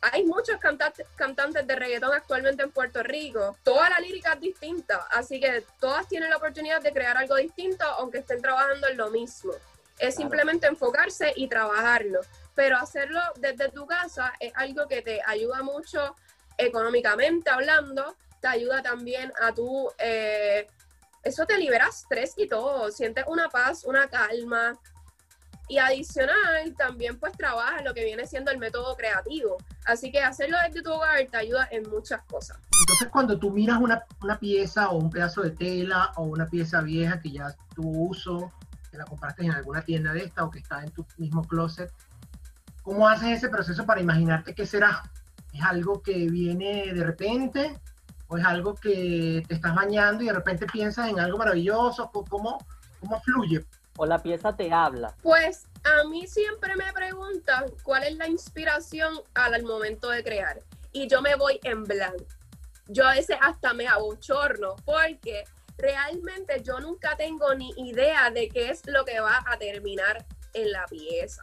hay 0.00 0.24
muchos 0.24 0.58
cantantes, 0.58 1.06
cantantes 1.16 1.66
de 1.66 1.76
reggaetón 1.76 2.12
actualmente 2.12 2.62
en 2.62 2.70
Puerto 2.70 3.02
Rico. 3.02 3.56
Toda 3.62 3.90
la 3.90 4.00
lírica 4.00 4.32
es 4.32 4.40
distinta, 4.40 5.06
así 5.10 5.40
que 5.40 5.62
todas 5.78 6.08
tienen 6.08 6.30
la 6.30 6.38
oportunidad 6.38 6.80
de 6.80 6.92
crear 6.92 7.16
algo 7.16 7.36
distinto, 7.36 7.84
aunque 7.84 8.18
estén 8.18 8.40
trabajando 8.40 8.88
en 8.88 8.96
lo 8.96 9.10
mismo. 9.10 9.52
Es 9.98 10.14
simplemente 10.14 10.66
enfocarse 10.66 11.32
y 11.36 11.48
trabajarlo. 11.48 12.20
Pero 12.54 12.78
hacerlo 12.78 13.20
desde 13.36 13.68
tu 13.68 13.86
casa 13.86 14.32
es 14.40 14.52
algo 14.56 14.88
que 14.88 15.02
te 15.02 15.20
ayuda 15.26 15.62
mucho 15.62 16.16
económicamente 16.56 17.50
hablando, 17.50 18.16
te 18.40 18.48
ayuda 18.48 18.82
también 18.82 19.32
a 19.40 19.52
tu... 19.52 19.90
Eh, 19.98 20.66
eso 21.22 21.44
te 21.44 21.58
libera 21.58 21.88
estrés 21.88 22.32
y 22.38 22.48
todo, 22.48 22.90
sientes 22.90 23.24
una 23.26 23.50
paz, 23.50 23.84
una 23.84 24.08
calma, 24.08 24.78
y 25.70 25.78
adicional, 25.78 26.74
también 26.76 27.16
pues 27.20 27.32
trabaja 27.32 27.80
lo 27.82 27.94
que 27.94 28.04
viene 28.04 28.26
siendo 28.26 28.50
el 28.50 28.58
método 28.58 28.96
creativo. 28.96 29.56
Así 29.86 30.10
que 30.10 30.20
hacerlo 30.20 30.56
desde 30.66 30.82
tu 30.82 30.90
hogar 30.90 31.24
te 31.30 31.36
ayuda 31.36 31.68
en 31.70 31.88
muchas 31.88 32.22
cosas. 32.24 32.58
Entonces 32.80 33.08
cuando 33.12 33.38
tú 33.38 33.52
miras 33.52 33.78
una, 33.78 34.04
pieza 34.40 34.88
o 34.88 34.98
un 34.98 35.10
pedazo 35.10 35.42
de 35.42 35.52
tela 35.52 36.10
o 36.16 36.24
una 36.24 36.46
pieza 36.46 36.80
vieja 36.80 37.20
que 37.20 37.30
ya 37.30 37.54
tuvo 37.72 38.08
uso, 38.08 38.52
que 38.90 38.98
la 38.98 39.04
compraste 39.04 39.44
en 39.44 39.52
alguna 39.52 39.82
tienda 39.82 40.12
de 40.12 40.24
esta 40.24 40.44
o 40.44 40.50
que 40.50 40.58
está 40.58 40.82
en 40.82 40.90
tu 40.90 41.06
mismo 41.18 41.46
closet, 41.46 41.92
¿cómo 42.82 43.08
haces 43.08 43.38
ese 43.38 43.48
proceso 43.48 43.86
para 43.86 44.00
imaginarte 44.00 44.56
qué 44.56 44.66
será? 44.66 45.04
¿Es 45.52 45.62
algo 45.62 46.02
que 46.02 46.28
viene 46.28 46.92
de 46.92 47.04
repente? 47.04 47.78
¿O 48.26 48.36
es 48.36 48.44
algo 48.44 48.74
que 48.74 49.44
te 49.46 49.54
estás 49.54 49.72
bañando 49.72 50.24
y 50.24 50.26
de 50.26 50.32
repente 50.32 50.66
piensas 50.66 51.08
en 51.08 51.20
algo 51.20 51.38
maravilloso? 51.38 52.10
¿Cómo, 52.10 52.58
cómo 52.98 53.20
fluye? 53.20 53.64
O 54.00 54.06
la 54.06 54.18
pieza 54.18 54.56
te 54.56 54.72
habla? 54.72 55.14
Pues 55.22 55.66
a 55.84 56.08
mí 56.08 56.26
siempre 56.26 56.74
me 56.74 56.90
preguntan 56.94 57.66
cuál 57.82 58.04
es 58.04 58.16
la 58.16 58.28
inspiración 58.28 59.20
al 59.34 59.62
momento 59.62 60.08
de 60.08 60.24
crear 60.24 60.62
y 60.90 61.06
yo 61.06 61.20
me 61.20 61.34
voy 61.34 61.60
en 61.64 61.84
blanco. 61.84 62.24
Yo 62.86 63.06
a 63.06 63.12
veces 63.12 63.36
hasta 63.42 63.74
me 63.74 63.86
abochorno 63.86 64.76
porque 64.86 65.44
realmente 65.76 66.62
yo 66.62 66.80
nunca 66.80 67.14
tengo 67.18 67.54
ni 67.54 67.72
idea 67.76 68.30
de 68.30 68.48
qué 68.48 68.70
es 68.70 68.86
lo 68.86 69.04
que 69.04 69.20
va 69.20 69.44
a 69.46 69.58
terminar 69.58 70.24
en 70.54 70.72
la 70.72 70.86
pieza. 70.86 71.42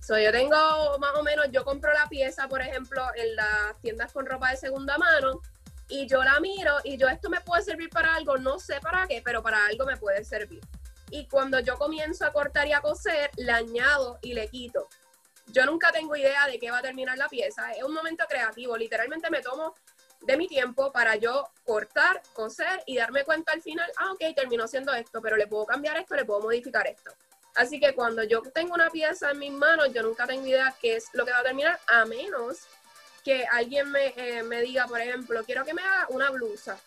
So, 0.00 0.18
yo 0.18 0.32
tengo 0.32 0.98
más 0.98 1.14
o 1.16 1.22
menos, 1.22 1.46
yo 1.50 1.64
compro 1.64 1.94
la 1.94 2.08
pieza, 2.10 2.46
por 2.46 2.60
ejemplo, 2.60 3.02
en 3.16 3.36
las 3.36 3.80
tiendas 3.80 4.12
con 4.12 4.26
ropa 4.26 4.50
de 4.50 4.58
segunda 4.58 4.98
mano 4.98 5.40
y 5.88 6.06
yo 6.06 6.22
la 6.22 6.40
miro 6.40 6.76
y 6.84 6.98
yo 6.98 7.08
esto 7.08 7.30
me 7.30 7.40
puede 7.40 7.62
servir 7.62 7.88
para 7.88 8.16
algo, 8.16 8.36
no 8.36 8.58
sé 8.58 8.80
para 8.80 9.06
qué, 9.06 9.22
pero 9.24 9.42
para 9.42 9.64
algo 9.64 9.86
me 9.86 9.96
puede 9.96 10.22
servir 10.24 10.60
y 11.10 11.26
cuando 11.26 11.60
yo 11.60 11.76
comienzo 11.76 12.24
a 12.24 12.32
cortar 12.32 12.66
y 12.66 12.72
a 12.72 12.80
coser, 12.80 13.30
le 13.36 13.52
añado 13.52 14.18
y 14.22 14.34
le 14.34 14.48
quito. 14.48 14.88
Yo 15.46 15.66
nunca 15.66 15.90
tengo 15.90 16.14
idea 16.14 16.46
de 16.46 16.58
qué 16.58 16.70
va 16.70 16.78
a 16.78 16.82
terminar 16.82 17.18
la 17.18 17.28
pieza, 17.28 17.72
es 17.72 17.82
un 17.82 17.92
momento 17.92 18.24
creativo, 18.28 18.76
literalmente 18.76 19.30
me 19.30 19.42
tomo 19.42 19.74
de 20.20 20.36
mi 20.36 20.46
tiempo 20.46 20.92
para 20.92 21.16
yo 21.16 21.48
cortar, 21.64 22.22
coser 22.34 22.82
y 22.86 22.96
darme 22.96 23.24
cuenta 23.24 23.52
al 23.52 23.62
final, 23.62 23.90
ah, 23.96 24.12
ok, 24.12 24.34
terminó 24.36 24.68
siendo 24.68 24.92
esto, 24.92 25.20
pero 25.20 25.36
le 25.36 25.46
puedo 25.46 25.66
cambiar 25.66 25.96
esto, 25.96 26.14
le 26.14 26.24
puedo 26.24 26.40
modificar 26.40 26.86
esto. 26.86 27.10
Así 27.56 27.80
que 27.80 27.94
cuando 27.94 28.22
yo 28.22 28.42
tengo 28.42 28.74
una 28.74 28.90
pieza 28.90 29.32
en 29.32 29.38
mis 29.38 29.52
manos, 29.52 29.92
yo 29.92 30.02
nunca 30.02 30.26
tengo 30.26 30.46
idea 30.46 30.74
qué 30.80 30.96
es 30.96 31.06
lo 31.14 31.24
que 31.24 31.32
va 31.32 31.38
a 31.38 31.42
terminar, 31.42 31.80
a 31.88 32.04
menos 32.04 32.58
que 33.24 33.44
alguien 33.46 33.90
me, 33.90 34.14
eh, 34.16 34.42
me 34.42 34.62
diga, 34.62 34.86
por 34.86 35.00
ejemplo, 35.00 35.42
quiero 35.44 35.64
que 35.64 35.74
me 35.74 35.82
haga 35.82 36.06
una 36.10 36.30
blusa 36.30 36.78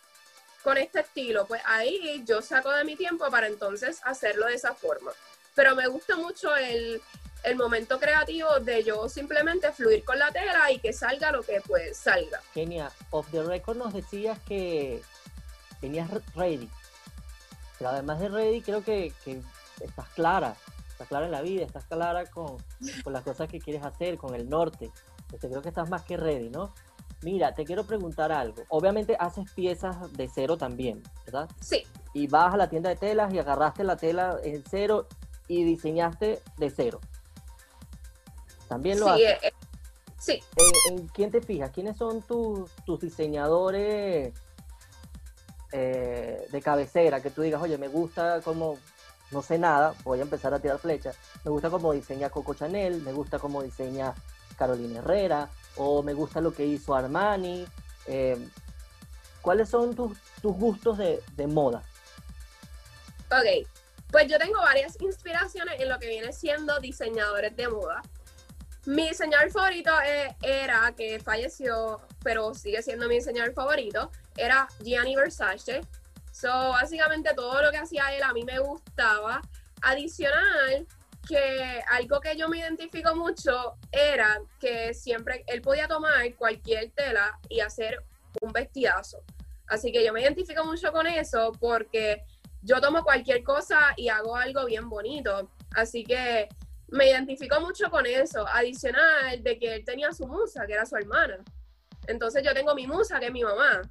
con 0.64 0.78
este 0.78 1.02
estilo. 1.02 1.46
Pues 1.46 1.62
ahí 1.66 2.24
yo 2.26 2.42
saco 2.42 2.72
de 2.72 2.84
mi 2.84 2.96
tiempo 2.96 3.30
para 3.30 3.48
entonces 3.48 4.00
hacerlo 4.04 4.48
de 4.48 4.56
esa 4.56 4.74
forma. 4.74 5.12
Pero 5.56 5.76
me 5.76 5.88
gusta 5.88 6.16
mucho 6.16 6.56
el, 6.56 7.02
el 7.44 7.56
momento 7.56 8.00
creativo 8.00 8.60
de 8.62 8.84
yo 8.84 9.08
simplemente 9.10 9.72
fluir 9.72 10.04
con 10.04 10.18
la 10.18 10.32
tela 10.32 10.72
y 10.72 10.80
que 10.80 10.94
salga 10.94 11.32
lo 11.32 11.44
que 11.44 11.62
pues 11.62 11.98
salga. 11.98 12.42
Kenia, 12.54 12.92
off 13.12 13.30
the 13.32 13.44
record 13.44 13.78
nos 13.78 13.94
decías 13.94 14.40
que 14.48 15.02
tenías 15.82 16.10
ready. 16.36 16.70
Pero 17.78 17.90
además 17.90 18.20
de 18.20 18.30
ready, 18.30 18.62
creo 18.62 18.84
que, 18.84 19.14
que 19.26 19.42
estás 19.82 20.08
clara. 20.10 20.56
Estás 20.90 21.08
clara 21.08 21.26
en 21.26 21.32
la 21.32 21.42
vida, 21.42 21.66
estás 21.66 21.84
clara 21.86 22.26
con, 22.28 22.58
con 23.04 23.14
las 23.14 23.24
cosas 23.24 23.50
que 23.50 23.60
quieres 23.60 23.84
hacer, 23.84 24.18
con 24.18 24.36
el 24.36 24.50
norte. 24.50 24.92
Este, 25.34 25.50
creo 25.50 25.62
que 25.62 25.70
estás 25.70 25.90
más 25.90 26.04
que 26.04 26.16
ready, 26.16 26.50
¿no? 26.50 26.74
Mira, 27.24 27.54
te 27.54 27.64
quiero 27.66 27.86
preguntar 27.86 28.32
algo. 28.32 28.64
Obviamente 28.70 29.16
haces 29.20 29.50
piezas 29.52 30.12
de 30.14 30.30
cero 30.34 30.58
también, 30.58 31.02
¿verdad? 31.26 31.50
Sí. 31.62 31.84
Y 32.14 32.28
vas 32.28 32.54
a 32.54 32.58
la 32.58 32.70
tienda 32.70 32.90
de 32.90 32.96
telas 32.96 33.34
y 33.34 33.40
agarraste 33.40 33.84
la 33.84 33.96
tela 33.98 34.38
en 34.44 34.64
cero 34.70 35.08
y 35.48 35.64
diseñaste 35.64 36.42
de 36.58 36.70
cero. 36.70 37.00
También 38.68 39.00
lo 39.00 39.06
sí, 39.16 39.24
haces. 39.26 39.44
eh, 39.44 39.48
eh, 39.48 39.54
sí. 40.20 40.44
¿En, 40.90 40.98
en 41.00 41.08
quién 41.08 41.32
te 41.32 41.42
fijas? 41.42 41.72
¿Quiénes 41.72 41.98
son 41.98 42.22
tus, 42.22 42.70
tus 42.86 43.00
diseñadores 43.00 44.34
eh, 45.72 46.48
de 46.52 46.62
cabecera? 46.62 47.22
Que 47.22 47.30
tú 47.30 47.42
digas, 47.42 47.62
oye, 47.62 47.78
me 47.78 47.88
gusta 47.88 48.42
como, 48.42 48.78
no 49.32 49.42
sé 49.42 49.58
nada, 49.58 49.94
voy 50.04 50.20
a 50.20 50.24
empezar 50.24 50.54
a 50.54 50.60
tirar 50.60 50.80
flechas. 50.80 51.16
Me 51.44 51.52
gusta 51.52 51.70
cómo 51.70 51.94
diseña 51.94 52.30
Coco 52.30 52.54
Chanel, 52.54 53.02
me 53.02 53.12
gusta 53.14 53.40
cómo 53.40 53.62
diseña 53.64 54.14
Carolina 54.58 55.00
Herrera, 55.00 55.50
o 55.78 56.04
me 56.04 56.14
gusta 56.14 56.42
lo 56.42 56.54
que 56.54 56.66
hizo 56.66 56.96
Armani. 56.96 57.66
Eh, 58.08 58.38
¿Cuáles 59.42 59.70
son 59.70 59.96
tus, 59.96 60.18
tus 60.42 60.56
gustos 60.56 60.98
de, 60.98 61.22
de 61.36 61.48
moda? 61.48 61.84
Ok, 63.32 63.68
pues 64.12 64.28
yo 64.28 64.38
tengo 64.38 64.60
varias 64.62 65.00
inspiraciones 65.02 65.80
en 65.80 65.90
lo 65.90 66.00
que 66.00 66.08
viene 66.08 66.32
siendo 66.32 66.80
diseñadores 66.80 67.56
de 67.56 67.68
moda. 67.68 68.02
Mi 68.86 69.10
diseñador 69.10 69.50
favorito 69.50 69.92
eh, 70.06 70.36
era, 70.42 70.94
que 70.96 71.20
falleció, 71.20 72.02
pero 72.22 72.54
sigue 72.54 72.82
siendo 72.84 73.08
mi 73.08 73.16
diseñador 73.16 73.54
favorito, 73.54 74.12
era 74.36 74.68
Gianni 74.82 75.16
Versace. 75.16 75.82
So, 76.32 76.50
básicamente 76.50 77.34
todo 77.34 77.62
lo 77.62 77.72
que 77.72 77.78
hacía 77.78 78.14
él 78.16 78.24
a 78.24 78.34
mí 78.34 78.44
me 78.44 78.60
gustaba. 78.60 79.42
Adicional, 79.82 80.86
que 81.28 81.82
algo 81.90 82.20
que 82.20 82.36
yo 82.36 82.50
me 82.50 82.60
identifico 82.60 83.16
mucho 83.16 83.76
era 83.92 84.42
que 84.60 84.94
siempre 84.94 85.44
él 85.48 85.62
podía 85.62 85.88
tomar 85.88 86.34
cualquier 86.36 86.92
tela 86.92 87.40
y 87.50 87.60
hacer 87.60 88.04
un 88.42 88.52
vestidazo. 88.52 89.24
Así 89.68 89.92
que 89.92 90.06
yo 90.06 90.14
me 90.14 90.22
identifico 90.22 90.66
mucho 90.66 90.92
con 90.92 91.08
eso 91.08 91.52
porque 91.60 92.24
yo 92.62 92.80
tomo 92.82 93.04
cualquier 93.04 93.44
cosa 93.44 93.94
y 93.98 94.10
hago 94.10 94.36
algo 94.36 94.66
bien 94.66 94.90
bonito. 94.90 95.50
Así 95.76 96.04
que 96.04 96.50
me 96.88 97.10
identifico 97.10 97.60
mucho 97.60 97.90
con 97.90 98.06
eso. 98.06 98.46
Adicional 98.48 99.42
de 99.42 99.58
que 99.58 99.76
él 99.76 99.86
tenía 99.86 100.12
su 100.12 100.28
musa, 100.28 100.66
que 100.66 100.74
era 100.74 100.86
su 100.86 100.96
hermana. 100.96 101.38
Entonces 102.08 102.44
yo 102.44 102.54
tengo 102.54 102.76
mi 102.76 102.86
musa, 102.86 103.20
que 103.20 103.28
es 103.28 103.32
mi 103.32 103.44
mamá. 103.44 103.82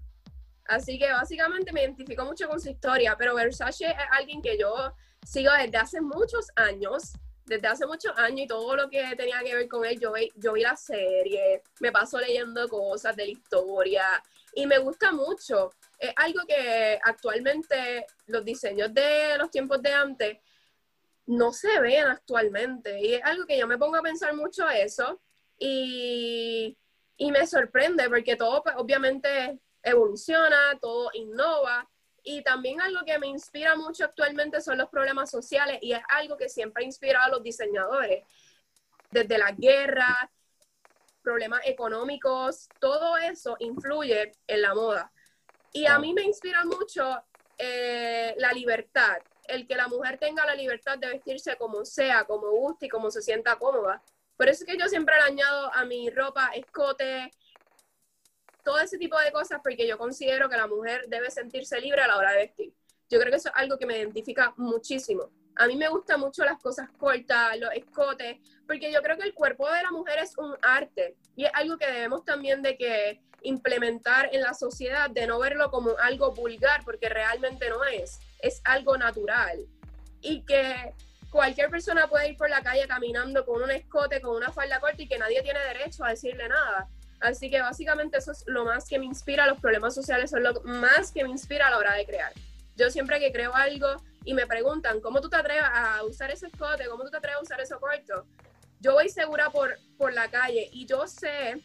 Así 0.67 0.99
que 0.99 1.11
básicamente 1.11 1.73
me 1.73 1.83
identifico 1.83 2.25
mucho 2.25 2.49
con 2.49 2.61
su 2.61 2.71
historia. 2.71 3.17
Pero 3.19 3.35
Versace 3.35 3.87
es 3.87 3.95
alguien 4.11 4.41
que 4.43 4.59
yo 4.59 4.95
sigo 5.25 5.51
desde 5.53 5.79
hace 5.79 6.01
muchos 6.01 6.49
años. 6.57 7.13
Desde 7.45 7.67
hace 7.67 7.87
muchos 7.87 8.17
años 8.17 8.41
y 8.41 8.47
todo 8.47 8.77
lo 8.77 8.89
que 8.89 9.17
tenía 9.17 9.41
que 9.41 9.55
ver 9.55 9.69
con 9.69 9.85
él, 9.85 9.99
yo 9.99 10.13
yo 10.37 10.53
vi 10.53 10.63
la 10.63 10.77
serie, 10.77 11.61
me 11.81 11.91
paso 11.91 12.21
leyendo 12.21 12.69
cosas 12.69 13.17
de 13.17 13.25
la 13.25 13.33
historia 13.33 14.23
y 14.55 14.65
me 14.67 14.79
gusta 14.79 15.11
mucho. 15.13 15.73
Es 15.99 16.13
algo 16.17 16.41
que 16.47 17.01
actualmente 17.03 18.07
los 18.27 18.45
diseños 18.45 18.95
de 18.95 19.37
los 19.39 19.51
tiempos 19.51 19.83
de 19.83 19.93
antes 19.93 20.39
no 21.27 21.53
se 21.53 21.81
ven 21.81 22.07
actualmente. 22.07 23.01
Y 23.01 23.15
es 23.15 23.25
algo 23.25 23.47
que 23.47 23.59
yo 23.59 23.67
me 23.67 23.79
pongo 23.79 23.97
a 23.97 24.03
pensar 24.03 24.35
mucho 24.35 24.69
eso 24.69 25.21
y, 25.59 26.77
y 27.17 27.31
me 27.33 27.47
sorprende 27.47 28.09
porque 28.09 28.37
todo 28.37 28.63
pues, 28.63 28.75
obviamente 28.79 29.59
evoluciona, 29.83 30.79
todo 30.81 31.11
innova. 31.15 31.89
Y 32.23 32.43
también 32.43 32.81
algo 32.81 33.01
que 33.05 33.19
me 33.19 33.27
inspira 33.27 33.75
mucho 33.77 34.05
actualmente 34.05 34.61
son 34.61 34.79
los 34.79 34.89
problemas 34.89 35.31
sociales 35.31 35.79
y 35.83 35.93
es 35.93 36.03
algo 36.09 36.37
que 36.37 36.49
siempre 36.49 36.85
ha 36.85 36.87
inspirado 36.87 37.27
a 37.27 37.37
los 37.37 37.43
diseñadores. 37.43 38.25
Desde 39.11 39.39
la 39.39 39.53
guerra, 39.53 40.31
problemas 41.23 41.63
económicos, 41.65 42.69
todo 42.81 43.17
eso 43.17 43.57
influye 43.61 44.33
en 44.47 44.63
la 44.63 44.75
moda. 44.75 45.13
Y 45.73 45.87
a 45.87 45.99
mí 45.99 46.13
me 46.13 46.23
inspira 46.23 46.65
mucho 46.65 47.23
eh, 47.59 48.35
la 48.39 48.53
libertad, 48.53 49.19
el 49.47 49.67
que 49.67 49.77
la 49.77 49.89
mujer 49.89 50.19
tenga 50.19 50.45
la 50.45 50.55
libertad 50.55 50.99
de 50.99 51.09
vestirse 51.09 51.57
como 51.57 51.85
sea, 51.85 52.25
como 52.25 52.51
guste 52.51 52.87
y 52.87 52.89
como 52.89 53.11
se 53.11 53.23
sienta 53.23 53.57
cómoda. 53.57 54.03
Por 54.37 54.49
eso 54.49 54.65
es 54.65 54.71
que 54.71 54.79
yo 54.79 54.89
siempre 54.89 55.15
le 55.17 55.23
añado 55.23 55.73
a 55.73 55.85
mi 55.85 56.11
ropa 56.11 56.51
escote, 56.55 57.31
todo 58.63 58.79
ese 58.81 58.99
tipo 58.99 59.19
de 59.19 59.33
cosas, 59.33 59.61
porque 59.63 59.87
yo 59.87 59.99
considero 59.99 60.49
que 60.49 60.57
la 60.57 60.67
mujer 60.67 61.05
debe 61.09 61.31
sentirse 61.31 61.81
libre 61.81 62.03
a 62.03 62.07
la 62.07 62.17
hora 62.17 62.33
de 62.33 62.39
vestir. 62.39 62.75
Yo 63.11 63.19
creo 63.19 63.31
que 63.31 63.37
eso 63.37 63.49
es 63.49 63.55
algo 63.57 63.79
que 63.79 63.87
me 63.87 63.99
identifica 63.99 64.55
muchísimo. 64.57 65.31
A 65.57 65.67
mí 65.67 65.77
me 65.77 65.89
gustan 65.89 66.19
mucho 66.19 66.45
las 66.45 66.59
cosas 66.59 66.89
cortas, 66.97 67.59
los 67.59 67.73
escotes, 67.75 68.39
porque 68.67 68.91
yo 68.91 69.03
creo 69.03 69.19
que 69.19 69.25
el 69.25 69.35
cuerpo 69.35 69.71
de 69.71 69.83
la 69.83 69.91
mujer 69.91 70.19
es 70.21 70.37
un 70.39 70.57
arte 70.63 71.17
y 71.37 71.45
es 71.45 71.51
algo 71.55 71.77
que 71.77 71.87
debemos 71.87 72.25
también 72.25 72.63
de 72.63 72.77
que 72.77 73.21
implementar 73.43 74.31
en 74.33 74.41
la 74.41 74.55
sociedad, 74.55 75.11
de 75.11 75.27
no 75.27 75.39
verlo 75.39 75.71
como 75.71 75.97
algo 75.99 76.33
vulgar, 76.33 76.85
porque 76.85 77.09
realmente 77.09 77.69
no 77.69 77.85
es, 77.85 78.19
es 78.41 78.63
algo 78.65 78.97
natural. 78.97 79.59
Y 80.21 80.45
que 80.45 80.95
cualquier 81.31 81.71
persona 81.71 82.09
puede 82.09 82.31
ir 82.31 82.37
por 82.37 82.49
la 82.49 82.63
calle 82.63 82.87
caminando 82.87 83.45
con 83.45 83.63
un 83.63 83.71
escote, 83.71 84.21
con 84.21 84.37
una 84.37 84.53
falda 84.53 84.81
corta 84.81 85.03
y 85.03 85.09
que 85.09 85.19
nadie 85.19 85.43
tiene 85.43 85.61
derecho 85.61 86.05
a 86.05 86.11
decirle 86.11 86.49
nada. 86.49 86.89
Así 87.23 87.49
que 87.49 87.61
básicamente 87.61 88.19
eso 88.19 88.33
es 88.33 88.43
lo 88.47 88.65
más 88.65 88.89
que 88.89 88.99
me 88.99 89.05
inspira, 89.05 89.47
los 89.47 89.61
problemas 89.61 89.95
sociales 89.95 90.31
son 90.31 90.43
lo 90.43 90.61
más 90.63 91.13
que 91.13 91.23
me 91.23 91.31
inspira 91.31 91.69
a 91.69 91.71
la 91.71 91.79
hora 91.79 91.95
de 91.95 92.05
crear. 92.05 92.33
Yo 92.75 92.91
siempre 92.91 93.21
que 93.21 93.31
creo 93.31 93.55
algo 93.55 93.87
y 94.25 94.35
me 94.35 94.45
preguntan, 94.47 95.01
¿cómo 95.01 95.21
tú 95.21 95.31
te 95.31 95.37
atreves 95.37 95.63
a 95.65 96.03
usar 96.05 96.33
ese 96.33 96.49
escote? 96.49 96.87
¿Cómo 96.87 97.05
tú 97.05 97.11
te 97.11 97.19
atreves 97.19 97.39
a 97.39 97.43
usar 97.43 97.61
eso 97.61 97.79
corto? 97.79 98.27
Yo 98.81 98.95
voy 98.95 99.09
segura 99.09 99.51
por, 99.51 99.79
por 99.97 100.13
la 100.13 100.29
calle 100.29 100.69
y 100.73 100.85
yo 100.85 101.07
sé 101.07 101.63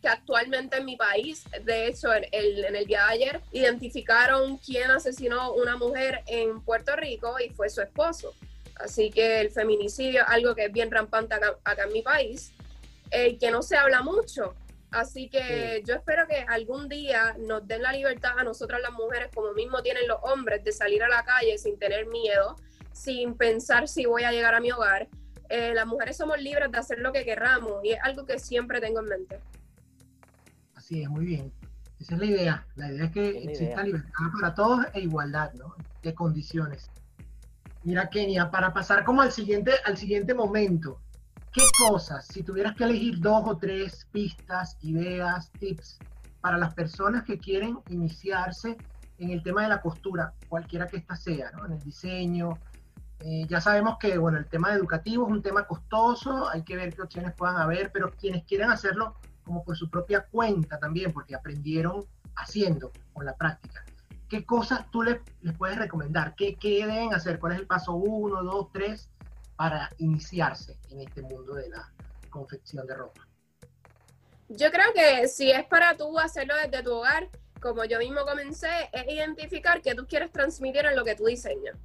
que 0.00 0.08
actualmente 0.08 0.78
en 0.78 0.86
mi 0.86 0.96
país, 0.96 1.44
de 1.64 1.86
hecho, 1.86 2.12
en 2.14 2.24
el, 2.32 2.64
en 2.64 2.74
el 2.74 2.86
día 2.86 3.04
de 3.04 3.12
ayer, 3.12 3.40
identificaron 3.52 4.56
quién 4.56 4.90
asesinó 4.90 5.52
una 5.52 5.76
mujer 5.76 6.22
en 6.26 6.62
Puerto 6.62 6.96
Rico 6.96 7.36
y 7.38 7.50
fue 7.50 7.68
su 7.68 7.82
esposo. 7.82 8.34
Así 8.76 9.10
que 9.10 9.42
el 9.42 9.50
feminicidio 9.50 10.22
es 10.22 10.28
algo 10.28 10.54
que 10.54 10.64
es 10.64 10.72
bien 10.72 10.90
rampante 10.90 11.34
acá, 11.34 11.58
acá 11.62 11.84
en 11.84 11.92
mi 11.92 12.00
país, 12.00 12.52
eh, 13.12 13.38
que 13.38 13.50
no 13.50 13.62
se 13.62 13.76
habla 13.76 14.02
mucho. 14.02 14.54
Así 14.90 15.28
que 15.30 15.76
Sí. 15.78 15.84
yo 15.86 15.94
espero 15.94 16.26
que 16.26 16.36
algún 16.48 16.88
día 16.88 17.34
nos 17.38 17.66
den 17.66 17.82
la 17.82 17.92
libertad 17.92 18.38
a 18.38 18.44
nosotras 18.44 18.80
las 18.82 18.92
mujeres, 18.92 19.28
como 19.34 19.52
mismo 19.54 19.82
tienen 19.82 20.06
los 20.08 20.18
hombres, 20.22 20.62
de 20.64 20.72
salir 20.72 21.02
a 21.02 21.08
la 21.08 21.24
calle 21.24 21.56
sin 21.56 21.78
tener 21.78 22.06
miedo, 22.08 22.56
sin 22.92 23.34
pensar 23.34 23.88
si 23.88 24.04
voy 24.04 24.24
a 24.24 24.32
llegar 24.32 24.54
a 24.54 24.60
mi 24.60 24.70
hogar. 24.70 25.08
Eh, 25.48 25.72
las 25.74 25.86
mujeres 25.86 26.16
somos 26.16 26.40
libres 26.40 26.70
de 26.70 26.78
hacer 26.78 26.98
lo 26.98 27.12
que 27.12 27.24
querramos 27.24 27.82
y 27.84 27.92
es 27.92 27.98
algo 28.02 28.26
que 28.26 28.38
siempre 28.38 28.80
tengo 28.80 29.00
en 29.00 29.06
mente. 29.06 29.40
Así 30.74 31.02
es, 31.02 31.08
muy 31.08 31.24
bien. 31.24 31.52
Esa 32.00 32.14
es 32.14 32.20
la 32.20 32.26
idea. 32.26 32.66
La 32.76 32.90
idea 32.92 33.04
es 33.04 33.12
que 33.12 33.28
Es 33.28 33.36
exista 33.48 33.64
idea. 33.74 33.82
libertad 33.84 34.10
para 34.40 34.54
todos 34.54 34.86
e 34.92 35.00
igualdad, 35.00 35.52
¿no? 35.54 35.74
De 36.02 36.14
condiciones. 36.14 36.90
Mira, 37.84 38.10
Kenia, 38.10 38.50
para 38.50 38.72
pasar 38.72 39.04
como 39.04 39.22
al 39.22 39.32
siguiente, 39.32 39.72
al 39.84 39.96
siguiente 39.96 40.34
momento, 40.34 41.00
¿qué 41.52 41.62
cosas, 41.86 42.26
si 42.26 42.42
tuvieras 42.42 42.74
que 42.74 42.84
elegir 42.84 43.20
dos 43.20 43.42
o 43.46 43.56
tres 43.58 44.06
pistas, 44.10 44.76
ideas, 44.80 45.50
tips 45.52 45.98
para 46.40 46.58
las 46.58 46.74
personas 46.74 47.24
que 47.24 47.38
quieren 47.38 47.78
iniciarse 47.88 48.76
en 49.18 49.30
el 49.30 49.42
tema 49.42 49.62
de 49.62 49.68
la 49.68 49.80
costura, 49.80 50.34
cualquiera 50.48 50.86
que 50.86 50.96
ésta 50.96 51.14
sea, 51.14 51.52
¿no? 51.52 51.66
En 51.66 51.72
el 51.72 51.78
diseño. 51.80 52.58
Eh, 53.20 53.46
ya 53.48 53.60
sabemos 53.60 53.98
que, 54.00 54.18
bueno, 54.18 54.38
el 54.38 54.46
tema 54.46 54.72
educativo 54.72 55.26
es 55.26 55.32
un 55.32 55.42
tema 55.42 55.66
costoso, 55.66 56.48
hay 56.48 56.64
que 56.64 56.74
ver 56.74 56.94
qué 56.94 57.02
opciones 57.02 57.32
puedan 57.34 57.56
haber, 57.58 57.92
pero 57.92 58.10
quienes 58.10 58.44
quieran 58.44 58.70
hacerlo 58.70 59.14
como 59.44 59.62
por 59.62 59.76
su 59.76 59.88
propia 59.90 60.26
cuenta 60.26 60.78
también, 60.78 61.12
porque 61.12 61.34
aprendieron 61.34 62.04
haciendo, 62.34 62.90
con 63.12 63.26
la 63.26 63.36
práctica. 63.36 63.84
¿Qué 64.28 64.44
cosas 64.44 64.90
tú 64.90 65.02
les, 65.02 65.20
les 65.42 65.56
puedes 65.56 65.78
recomendar? 65.78 66.34
¿Qué, 66.34 66.56
¿Qué 66.56 66.86
deben 66.86 67.14
hacer? 67.14 67.38
¿Cuál 67.38 67.52
es 67.52 67.60
el 67.60 67.66
paso 67.66 67.92
uno, 67.92 68.42
dos, 68.42 68.72
tres 68.72 69.10
para 69.62 69.88
iniciarse 69.98 70.76
en 70.90 71.02
este 71.02 71.22
mundo 71.22 71.54
de 71.54 71.68
la 71.68 71.88
confección 72.30 72.84
de 72.84 72.96
ropa? 72.96 73.28
Yo 74.48 74.72
creo 74.72 74.92
que 74.92 75.28
si 75.28 75.52
es 75.52 75.64
para 75.66 75.96
tú 75.96 76.18
hacerlo 76.18 76.56
desde 76.56 76.82
tu 76.82 76.92
hogar, 76.92 77.28
como 77.60 77.84
yo 77.84 78.00
mismo 78.00 78.22
comencé, 78.22 78.90
es 78.90 79.06
identificar 79.06 79.80
qué 79.80 79.94
tú 79.94 80.04
quieres 80.08 80.32
transmitir 80.32 80.84
en 80.84 80.96
lo 80.96 81.04
que 81.04 81.14
tú 81.14 81.26
diseñas. 81.26 81.76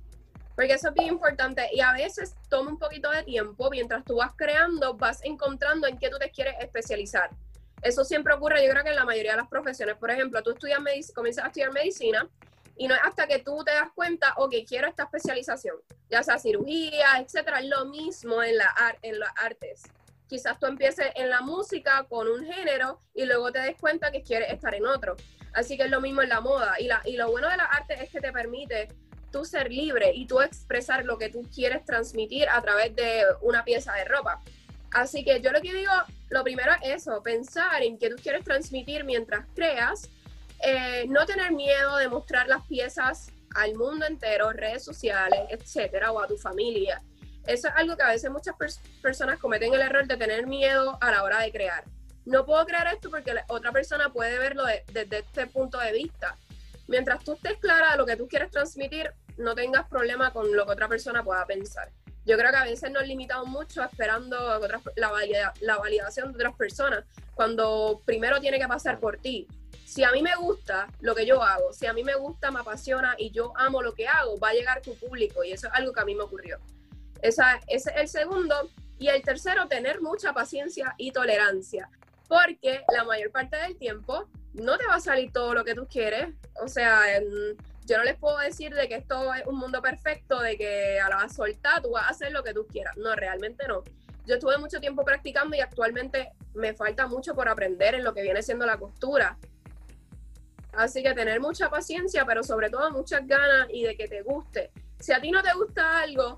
Porque 0.55 0.73
eso 0.73 0.87
es 0.87 0.95
bien 0.95 1.09
importante 1.09 1.69
y 1.71 1.81
a 1.81 1.93
veces 1.93 2.33
toma 2.49 2.71
un 2.71 2.79
poquito 2.79 3.11
de 3.11 3.21
tiempo, 3.21 3.69
mientras 3.69 4.03
tú 4.03 4.15
vas 4.15 4.31
creando, 4.35 4.95
vas 4.95 5.23
encontrando 5.23 5.85
en 5.85 5.99
qué 5.99 6.09
tú 6.09 6.17
te 6.17 6.31
quieres 6.31 6.55
especializar. 6.59 7.29
Eso 7.83 8.03
siempre 8.03 8.33
ocurre, 8.33 8.65
yo 8.65 8.71
creo 8.71 8.83
que 8.83 8.89
en 8.89 8.95
la 8.95 9.05
mayoría 9.05 9.33
de 9.33 9.37
las 9.37 9.49
profesiones. 9.49 9.97
Por 9.97 10.09
ejemplo, 10.09 10.41
tú 10.41 10.49
estudias 10.49 10.79
comienzas 11.13 11.43
a 11.43 11.47
estudiar 11.49 11.71
medicina 11.71 12.27
y 12.77 12.87
no 12.87 12.95
es 12.95 13.01
hasta 13.03 13.27
que 13.27 13.39
tú 13.39 13.63
te 13.63 13.71
das 13.71 13.89
cuenta, 13.95 14.33
ok, 14.37 14.53
quiero 14.67 14.87
esta 14.87 15.03
especialización, 15.03 15.77
ya 16.09 16.23
sea 16.23 16.37
cirugía, 16.37 17.19
etcétera, 17.19 17.61
lo 17.61 17.85
mismo 17.85 18.41
en, 18.43 18.57
la, 18.57 18.97
en 19.01 19.19
las 19.19 19.31
artes. 19.37 19.83
Quizás 20.27 20.59
tú 20.59 20.67
empieces 20.67 21.07
en 21.15 21.29
la 21.29 21.41
música 21.41 22.05
con 22.09 22.27
un 22.27 22.45
género 22.45 23.01
y 23.13 23.25
luego 23.25 23.51
te 23.51 23.59
des 23.59 23.77
cuenta 23.77 24.11
que 24.11 24.23
quieres 24.23 24.51
estar 24.51 24.75
en 24.75 24.85
otro. 24.85 25.15
Así 25.53 25.77
que 25.77 25.83
es 25.83 25.89
lo 25.89 26.01
mismo 26.01 26.21
en 26.21 26.29
la 26.29 26.41
moda. 26.41 26.75
Y, 26.79 26.87
la, 26.87 27.01
y 27.05 27.15
lo 27.15 27.31
bueno 27.31 27.49
de 27.49 27.57
la 27.57 27.63
arte 27.63 27.95
es 28.03 28.09
que 28.09 28.19
te 28.19 28.31
permite 28.31 28.89
tú 29.31 29.45
ser 29.45 29.71
libre 29.71 30.11
y 30.13 30.27
tú 30.27 30.41
expresar 30.41 31.05
lo 31.05 31.17
que 31.17 31.29
tú 31.29 31.43
quieres 31.53 31.85
transmitir 31.85 32.49
a 32.49 32.61
través 32.61 32.95
de 32.95 33.23
una 33.41 33.63
pieza 33.63 33.93
de 33.93 34.05
ropa. 34.05 34.41
Así 34.91 35.23
que 35.23 35.41
yo 35.41 35.51
lo 35.51 35.61
que 35.61 35.73
digo, 35.73 35.91
lo 36.29 36.43
primero 36.43 36.71
es 36.83 37.03
eso, 37.03 37.21
pensar 37.23 37.81
en 37.83 37.97
qué 37.97 38.09
tú 38.09 38.15
quieres 38.21 38.43
transmitir 38.43 39.03
mientras 39.03 39.45
creas, 39.53 40.09
eh, 40.63 41.05
no 41.07 41.25
tener 41.25 41.51
miedo 41.51 41.97
de 41.97 42.07
mostrar 42.07 42.47
las 42.47 42.65
piezas 42.67 43.31
al 43.55 43.75
mundo 43.75 44.05
entero, 44.05 44.51
redes 44.51 44.83
sociales, 44.83 45.39
etcétera, 45.49 46.11
o 46.11 46.19
a 46.19 46.27
tu 46.27 46.37
familia. 46.37 47.01
Eso 47.45 47.69
es 47.69 47.73
algo 47.75 47.95
que 47.95 48.03
a 48.03 48.09
veces 48.09 48.29
muchas 48.29 48.55
personas 49.01 49.39
cometen 49.39 49.73
el 49.73 49.81
error 49.81 50.05
de 50.05 50.17
tener 50.17 50.47
miedo 50.47 50.97
a 51.01 51.11
la 51.11 51.23
hora 51.23 51.39
de 51.39 51.51
crear. 51.51 51.83
No 52.25 52.45
puedo 52.45 52.65
crear 52.65 52.87
esto 52.93 53.09
porque 53.09 53.33
otra 53.47 53.71
persona 53.71 54.09
puede 54.11 54.37
verlo 54.37 54.63
desde 54.91 55.19
este 55.19 55.47
punto 55.47 55.79
de 55.79 55.93
vista 55.93 56.35
mientras 56.87 57.23
tú 57.23 57.33
estés 57.33 57.57
clara 57.57 57.95
lo 57.95 58.05
que 58.05 58.15
tú 58.15 58.27
quieres 58.27 58.49
transmitir, 58.51 59.11
no 59.37 59.53
tengas 59.53 59.87
problema 59.87 60.31
con 60.31 60.55
lo 60.55 60.65
que 60.65 60.71
otra 60.71 60.87
persona 60.87 61.23
pueda 61.23 61.45
pensar. 61.45 61.91
Yo 62.25 62.37
creo 62.37 62.51
que 62.51 62.57
a 62.57 62.63
veces 62.63 62.91
nos 62.91 63.07
limitamos 63.07 63.47
mucho 63.47 63.83
esperando 63.83 64.59
la, 64.95 65.53
la 65.61 65.77
validación 65.77 66.31
de 66.31 66.37
otras 66.37 66.55
personas, 66.55 67.05
cuando 67.35 68.01
primero 68.05 68.41
tiene 68.41 68.59
que 68.59 68.67
pasar 68.67 68.99
por 68.99 69.17
ti. 69.17 69.47
Si 69.87 70.03
a 70.03 70.11
mí 70.11 70.21
me 70.21 70.35
gusta 70.35 70.89
lo 70.99 71.15
que 71.15 71.25
yo 71.25 71.41
hago, 71.41 71.71
si 71.71 71.85
a 71.85 71.93
mí 71.93 72.03
me 72.03 72.15
gusta, 72.15 72.51
me 72.51 72.59
apasiona 72.59 73.15
y 73.17 73.31
yo 73.31 73.53
amo 73.55 73.81
lo 73.81 73.93
que 73.93 74.05
hago, 74.05 74.37
va 74.37 74.49
a 74.49 74.53
llegar 74.53 74.81
tu 74.81 74.93
público 74.95 75.45
y 75.45 75.53
eso 75.53 75.67
es 75.67 75.73
algo 75.73 75.93
que 75.93 76.01
a 76.01 76.05
mí 76.05 76.13
me 76.13 76.23
ocurrió. 76.23 76.59
Esa, 77.21 77.61
ese 77.67 77.91
es 77.91 77.95
el 77.95 78.07
segundo. 78.09 78.69
Y 78.99 79.07
el 79.07 79.21
tercero, 79.21 79.69
tener 79.69 80.01
mucha 80.01 80.33
paciencia 80.33 80.93
y 80.97 81.13
tolerancia, 81.13 81.89
porque 82.27 82.83
la 82.93 83.05
mayor 83.05 83.31
parte 83.31 83.55
del 83.55 83.77
tiempo 83.77 84.27
no 84.51 84.77
te 84.77 84.85
va 84.85 84.95
a 84.95 84.99
salir 84.99 85.31
todo 85.31 85.53
lo 85.53 85.63
que 85.63 85.73
tú 85.73 85.87
quieres. 85.87 86.35
O 86.61 86.67
sea, 86.67 87.03
yo 87.85 87.97
no 87.97 88.03
les 88.03 88.17
puedo 88.17 88.37
decir 88.39 88.73
de 88.73 88.89
que 88.89 88.95
esto 88.95 89.33
es 89.35 89.47
un 89.47 89.57
mundo 89.57 89.81
perfecto, 89.81 90.41
de 90.41 90.57
que 90.57 90.99
a 90.99 91.07
la 91.07 91.29
soltar 91.29 91.81
tú 91.81 91.91
vas 91.91 92.03
a 92.03 92.09
hacer 92.09 92.33
lo 92.33 92.43
que 92.43 92.53
tú 92.53 92.67
quieras. 92.67 92.97
No, 92.97 93.15
realmente 93.15 93.65
no. 93.69 93.83
Yo 94.25 94.35
estuve 94.35 94.57
mucho 94.57 94.81
tiempo 94.81 95.05
practicando 95.05 95.55
y 95.55 95.61
actualmente 95.61 96.33
me 96.53 96.73
falta 96.73 97.07
mucho 97.07 97.33
por 97.33 97.47
aprender 97.47 97.95
en 97.95 98.03
lo 98.03 98.13
que 98.13 98.21
viene 98.21 98.43
siendo 98.43 98.65
la 98.65 98.77
costura. 98.77 99.37
Así 100.77 101.01
que 101.01 101.15
tener 101.15 101.41
mucha 101.41 101.71
paciencia, 101.71 102.23
pero 102.23 102.43
sobre 102.43 102.69
todo 102.69 102.91
muchas 102.91 103.25
ganas 103.25 103.67
y 103.71 103.83
de 103.83 103.97
que 103.97 104.07
te 104.07 104.21
guste. 104.21 104.71
Si 104.99 105.11
a 105.11 105.19
ti 105.19 105.31
no 105.31 105.41
te 105.41 105.51
gusta 105.53 105.99
algo, 105.99 106.37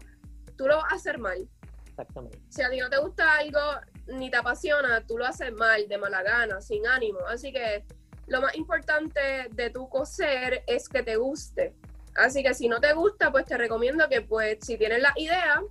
tú 0.56 0.66
lo 0.66 0.78
vas 0.78 0.94
a 0.94 0.96
hacer 0.96 1.18
mal. 1.18 1.46
Exactamente. 1.86 2.40
Si 2.48 2.62
a 2.62 2.70
ti 2.70 2.80
no 2.80 2.90
te 2.90 3.00
gusta 3.00 3.34
algo 3.34 3.60
ni 4.08 4.32
te 4.32 4.38
apasiona, 4.38 5.06
tú 5.06 5.18
lo 5.18 5.26
haces 5.26 5.52
mal, 5.52 5.90
de 5.90 5.98
mala 5.98 6.24
gana, 6.24 6.62
sin 6.62 6.88
ánimo. 6.88 7.20
Así 7.28 7.52
que 7.52 7.84
lo 8.28 8.40
más 8.40 8.56
importante 8.56 9.50
de 9.52 9.70
tu 9.72 9.90
coser 9.90 10.64
es 10.68 10.88
que 10.88 11.04
te 11.04 11.18
guste. 11.18 11.76
Así 12.16 12.42
que 12.42 12.54
si 12.54 12.70
no 12.70 12.80
te 12.80 12.94
gusta, 12.94 13.34
pues 13.34 13.44
te 13.44 13.58
recomiendo 13.58 14.08
que 14.08 14.22
pues 14.22 14.60
si 14.62 14.78
tienes 14.78 15.02
la 15.02 15.12
idea, 15.18 15.62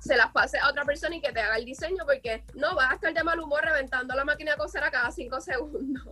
se 0.00 0.16
las 0.16 0.32
pase 0.32 0.58
a 0.58 0.70
otra 0.70 0.86
persona 0.86 1.16
y 1.16 1.20
que 1.20 1.32
te 1.32 1.40
haga 1.40 1.56
el 1.56 1.66
diseño 1.66 2.04
porque 2.06 2.44
no 2.54 2.74
vas 2.74 2.92
a 2.92 2.94
estar 2.94 3.12
de 3.12 3.22
mal 3.22 3.38
humor 3.40 3.62
reventando 3.62 4.14
la 4.14 4.24
máquina 4.24 4.52
de 4.52 4.56
coser 4.56 4.84
a 4.84 4.90
cada 4.90 5.10
cinco 5.10 5.38
segundos. 5.42 6.06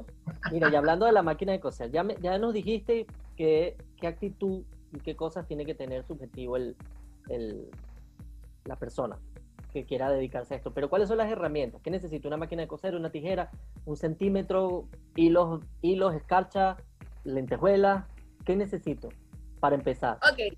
Mira, 0.51 0.71
y 0.71 0.75
hablando 0.75 1.07
de 1.07 1.13
la 1.13 1.23
máquina 1.23 1.53
de 1.53 1.61
coser, 1.61 1.91
ya, 1.91 2.05
ya 2.21 2.39
nos 2.39 2.53
dijiste 2.53 3.07
que, 3.37 3.77
qué 3.97 4.07
actitud 4.07 4.65
y 4.93 5.01
qué 5.01 5.15
cosas 5.15 5.47
tiene 5.47 5.65
que 5.65 5.75
tener 5.75 6.05
subjetivo 6.05 6.57
el, 6.57 6.77
el, 7.29 7.71
la 8.65 8.77
persona 8.77 9.19
que 9.73 9.85
quiera 9.85 10.11
dedicarse 10.11 10.55
a 10.55 10.57
esto. 10.59 10.73
Pero 10.75 10.91
¿cuáles 10.91 11.09
son 11.09 11.19
las 11.19 11.31
herramientas? 11.31 11.81
¿Qué 11.83 11.91
necesito? 11.91 12.29
¿Una 12.29 12.37
máquina 12.37 12.63
de 12.63 12.69
coser, 12.69 12.95
una 12.95 13.11
tijera, 13.11 13.51
un 13.87 13.97
centímetro, 13.97 14.89
hilos, 15.17 15.65
hilos, 15.81 16.15
escarcha, 16.15 16.77
lentejuelas? 17.25 18.05
¿Qué 18.45 18.57
necesito 18.57 19.09
para 19.61 19.75
empezar? 19.75 20.17
Ok. 20.17 20.57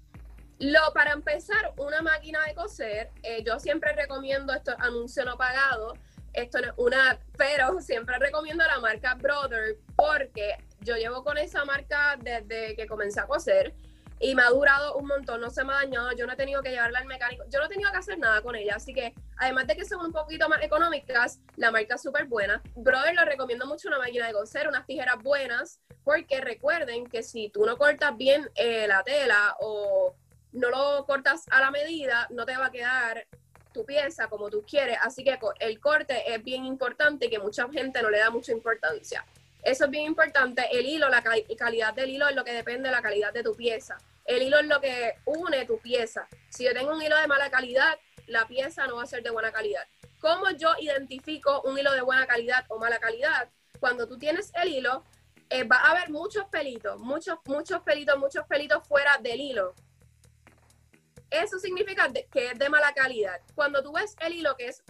Lo, 0.59 0.81
para 0.95 1.13
empezar, 1.13 1.75
una 1.77 2.01
máquina 2.01 2.39
de 2.47 2.55
coser, 2.55 3.11
eh, 3.23 3.43
yo 3.45 3.59
siempre 3.59 3.93
recomiendo, 3.93 4.53
esto 4.53 4.73
anuncio 4.79 5.25
no 5.25 5.37
pagado, 5.37 5.95
esto 6.35 6.61
no 6.61 6.67
es 6.69 6.75
una, 6.77 7.19
pero 7.37 7.81
siempre 7.81 8.19
recomiendo 8.19 8.65
la 8.65 8.81
marca 8.81 9.15
Brother 9.15 9.79
porque 9.97 10.57
yo 10.81 10.97
llevo 10.97 11.25
con 11.25 11.39
esa 11.39 11.65
marca 11.65 12.19
desde 12.21 12.77
que 12.77 12.87
comencé 12.87 13.21
a 13.21 13.27
coser 13.27 13.75
y 14.21 14.35
me 14.35 14.43
ha 14.43 14.51
durado 14.51 14.97
un 14.97 15.07
montón, 15.07 15.41
no 15.41 15.51
se 15.51 15.65
me 15.65 15.73
ha 15.73 15.77
dañado, 15.77 16.13
yo 16.13 16.27
no 16.27 16.33
he 16.33 16.37
tenido 16.37 16.63
que 16.63 16.71
llevarla 16.71 17.01
al 17.01 17.07
mecánico, 17.07 17.45
yo 17.51 17.59
no 17.59 17.67
he 17.67 17.69
tenido 17.69 17.91
que 17.91 17.99
hacer 17.99 18.19
nada 18.19 18.41
con 18.43 18.55
ella, 18.55 18.77
así 18.77 18.95
que 18.95 19.13
además 19.37 19.67
de 19.67 19.77
que 19.77 19.85
son 19.85 20.05
un 20.05 20.13
poquito 20.13 20.49
más 20.49 20.63
económicas, 20.63 21.41
la 21.57 21.71
marca 21.71 21.97
es 21.97 22.03
súper 22.03 22.27
buena. 22.27 22.63
Brother, 22.77 23.15
lo 23.15 23.25
recomiendo 23.25 23.67
mucho 23.67 23.89
una 23.89 23.99
máquina 23.99 24.27
de 24.27 24.33
coser, 24.33 24.69
unas 24.69 24.87
tijeras 24.87 25.17
buenas, 25.23 25.81
porque 26.05 26.41
recuerden 26.41 27.07
que 27.07 27.23
si 27.23 27.51
tú 27.51 27.67
no 27.67 27.77
cortas 27.77 28.17
bien 28.17 28.49
eh, 28.55 28.87
la 28.87 29.03
tela 29.03 29.57
o 29.61 30.15
no 30.53 30.71
lo 30.71 31.05
cortas 31.07 31.45
a 31.51 31.61
la 31.61 31.71
medida, 31.71 32.29
no 32.31 32.47
te 32.47 32.57
va 32.57 32.67
a 32.67 32.71
quedar 32.71 33.27
tu 33.75 33.85
pieza 33.85 34.29
como 34.29 34.49
tú 34.49 34.65
quieres, 34.67 34.97
así 35.03 35.23
que 35.23 35.39
el 35.61 35.81
corte 35.81 36.33
es 36.33 36.43
bien 36.43 36.65
importante 36.65 37.27
y 37.27 37.31
que 37.31 37.39
mucha 37.39 37.69
gente 37.69 38.01
no 38.01 38.09
le 38.09 38.19
da 38.19 38.31
mucha 38.31 38.53
importancia. 38.53 39.27
Eso 39.63 39.85
es 39.85 39.91
bien 39.91 40.05
importante. 40.05 40.67
El 40.73 40.87
hilo, 40.87 41.09
la 41.09 41.23
calidad 41.23 41.93
del 41.93 42.11
hilo 42.11 42.29
es 42.29 42.37
lo 42.37 42.45
que 42.45 42.53
depende 42.53 42.89
de 42.89 42.95
la 42.95 43.03
calidad 43.03 43.33
de 43.33 43.43
tu 43.43 43.55
pieza. 43.55 43.99
El 44.25 44.43
hilo 44.43 44.59
es 44.59 44.67
lo 44.67 44.81
que 44.81 45.15
une 45.25 45.67
tu 45.67 45.79
pieza. 45.79 46.29
Si 46.49 46.65
yo 46.65 46.73
tengo 46.73 46.93
un 46.93 47.03
hilo 47.03 47.17
de 47.19 47.27
mala 47.27 47.51
calidad, 47.51 47.99
la 48.27 48.47
pieza 48.47 48.87
no 48.87 48.97
va 48.97 49.03
a 49.03 49.07
ser 49.07 49.23
de 49.23 49.31
buena 49.31 49.53
calidad. 49.53 49.87
¿Cómo 50.21 50.51
yo 50.51 50.73
identifico 50.81 51.63
un 51.63 51.79
hilo 51.79 51.93
de 51.93 52.03
buena 52.03 52.27
calidad 52.27 52.65
o 52.69 52.79
mala 52.79 52.99
calidad? 52.99 53.49
Cuando 53.81 54.07
tú 54.07 54.19
tienes 54.19 54.53
el 54.63 54.69
hilo, 54.69 55.03
eh, 55.51 55.65
va 55.65 55.77
a 55.77 55.91
haber 55.91 56.11
muchos 56.11 56.45
pelitos, 56.47 57.01
muchos, 57.01 57.39
muchos 57.47 57.83
pelitos, 57.83 58.19
muchos 58.19 58.47
pelitos 58.47 58.87
fuera 58.87 59.19
del 59.19 59.41
hilo. 59.41 59.75
Eso 61.43 61.59
significa 61.59 62.13
que 62.13 62.51
es 62.51 62.59
de 62.59 62.69
mala 62.69 62.93
calidad. 62.95 63.41
Cuando 63.57 63.83
tú 63.83 63.93
ves 63.93 64.15
el 64.21 64.35
hilo 64.35 64.57
que 64.57 64.69
es 64.69 64.85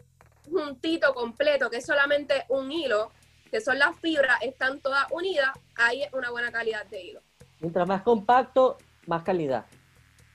juntito, 0.50 1.14
completo, 1.14 1.70
que 1.70 1.78
es 1.78 1.86
solamente 1.86 2.44
un 2.48 2.70
hilo, 2.70 3.10
que 3.50 3.62
son 3.62 3.78
las 3.78 3.96
fibras, 3.98 4.42
están 4.42 4.80
todas 4.80 5.06
unidas, 5.10 5.50
hay 5.76 6.02
una 6.12 6.30
buena 6.30 6.52
calidad 6.52 6.84
de 6.86 7.02
hilo. 7.02 7.20
Mientras 7.60 7.88
más 7.88 8.02
compacto, 8.02 8.76
más 9.06 9.22
calidad. 9.22 9.64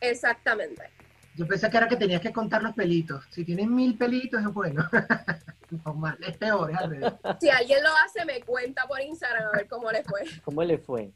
Exactamente. 0.02 0.90
Yo 1.36 1.48
pensé 1.48 1.70
que 1.70 1.78
era 1.78 1.88
que 1.88 1.96
tenías 1.96 2.22
que 2.22 2.34
contar 2.34 2.64
los 2.64 2.74
pelitos. 2.74 3.24
Si 3.30 3.46
tienes 3.46 3.68
mil 3.68 3.98
pelitos, 3.98 4.42
es 4.42 4.52
bueno. 4.52 4.90
no, 5.86 6.16
es 6.28 6.38
peor, 6.38 6.72
es 6.72 7.14
Si 7.40 7.50
alguien 7.50 7.84
lo 7.84 7.90
hace, 8.04 8.26
me 8.26 8.42
cuenta 8.42 8.88
por 8.88 9.00
Instagram 9.00 9.48
a 9.48 9.58
ver 9.58 9.68
cómo 9.68 9.92
le 9.92 10.04
fue. 10.04 10.22
¿Cómo 10.44 10.64
le 10.64 10.80
fue? 10.80 11.12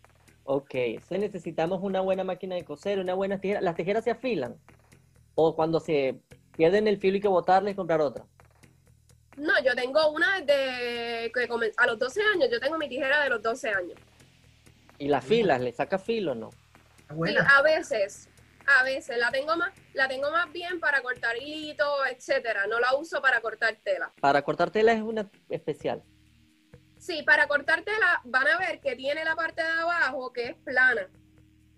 Ok, 0.46 0.76
entonces 0.76 1.20
necesitamos 1.20 1.82
una 1.82 2.02
buena 2.02 2.24
máquina 2.24 2.56
de 2.56 2.64
coser, 2.64 3.00
una 3.00 3.16
buena 3.16 3.40
tijera. 3.40 3.62
¿Las 3.62 3.76
tijeras 3.76 4.04
se 4.04 4.12
afilan? 4.12 4.56
¿O 5.36 5.56
cuando 5.56 5.80
se 5.80 6.20
pierden 6.56 6.88
el 6.88 6.98
filo 6.98 7.18
y 7.18 7.22
que 7.22 7.28
botarles 7.28 7.74
y 7.74 7.76
comprar 7.76 8.02
otra? 8.02 8.26
No, 9.38 9.54
yo 9.64 9.74
tengo 9.76 10.12
una 10.12 10.42
de 10.42 11.32
que 11.34 11.48
a 11.78 11.88
los 11.88 12.00
12 12.00 12.22
años, 12.36 12.50
yo 12.52 12.60
tengo 12.60 12.78
mi 12.78 12.88
tijera 12.88 13.24
de 13.24 13.30
los 13.30 13.42
12 13.42 13.70
años. 13.70 14.00
¿Y 15.00 15.08
las 15.08 15.26
filas? 15.26 15.60
¿Le 15.60 15.72
saca 15.72 15.98
filo 15.98 16.34
o 16.34 16.36
no? 16.36 16.52
Sí, 17.26 17.36
a 17.36 17.62
veces, 17.62 18.30
a 18.66 18.84
veces 18.84 19.18
la 19.18 19.32
tengo 19.32 19.56
más, 19.56 19.74
la 19.94 20.08
tengo 20.08 20.32
más 20.32 20.52
bien 20.52 20.80
para 20.80 21.02
cortar 21.02 21.36
hito, 21.42 22.06
etcétera. 22.06 22.68
No 22.68 22.80
la 22.80 22.96
uso 22.96 23.22
para 23.22 23.42
cortar 23.42 23.76
tela. 23.84 24.14
Para 24.22 24.42
cortar 24.44 24.70
tela 24.70 24.94
es 24.94 25.02
una 25.02 25.30
especial. 25.50 26.04
Sí, 27.00 27.24
para 27.24 27.48
cortar 27.48 27.84
tela 27.84 28.22
van 28.24 28.48
a 28.48 28.58
ver 28.58 28.80
que 28.80 28.96
tiene 28.96 29.26
la 29.26 29.36
parte 29.36 29.62
de 29.62 29.70
abajo 29.70 30.32
que 30.32 30.50
es 30.50 30.56
plana. 30.58 31.10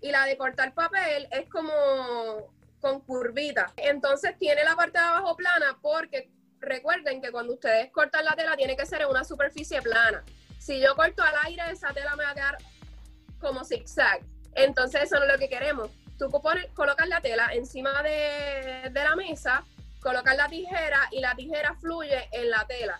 Y 0.00 0.10
la 0.10 0.24
de 0.26 0.36
cortar 0.36 0.74
papel 0.74 1.26
es 1.30 1.48
como 1.48 2.54
con 2.80 3.00
curvita. 3.00 3.72
Entonces 3.76 4.36
tiene 4.38 4.64
la 4.64 4.76
parte 4.76 4.98
de 4.98 5.04
abajo 5.04 5.36
plana 5.36 5.78
porque 5.80 6.30
recuerden 6.60 7.20
que 7.20 7.30
cuando 7.30 7.54
ustedes 7.54 7.90
cortan 7.92 8.24
la 8.24 8.34
tela 8.34 8.56
tiene 8.56 8.76
que 8.76 8.86
ser 8.86 9.02
en 9.02 9.08
una 9.08 9.24
superficie 9.24 9.82
plana. 9.82 10.24
Si 10.58 10.80
yo 10.80 10.94
corto 10.96 11.22
al 11.22 11.34
aire, 11.44 11.62
esa 11.70 11.92
tela 11.92 12.16
me 12.16 12.24
va 12.24 12.30
a 12.30 12.34
quedar 12.34 12.58
como 13.38 13.64
zigzag. 13.64 14.20
Entonces 14.54 15.04
eso 15.04 15.16
no 15.18 15.26
es 15.26 15.32
lo 15.32 15.38
que 15.38 15.48
queremos. 15.48 15.90
Tú 16.18 16.30
pones, 16.30 16.66
colocas 16.72 17.08
la 17.08 17.20
tela 17.20 17.50
encima 17.52 18.02
de, 18.02 18.90
de 18.90 19.04
la 19.04 19.14
mesa, 19.16 19.64
colocas 20.00 20.36
la 20.36 20.48
tijera 20.48 21.08
y 21.10 21.20
la 21.20 21.34
tijera 21.34 21.74
fluye 21.74 22.28
en 22.32 22.50
la 22.50 22.66
tela. 22.66 22.98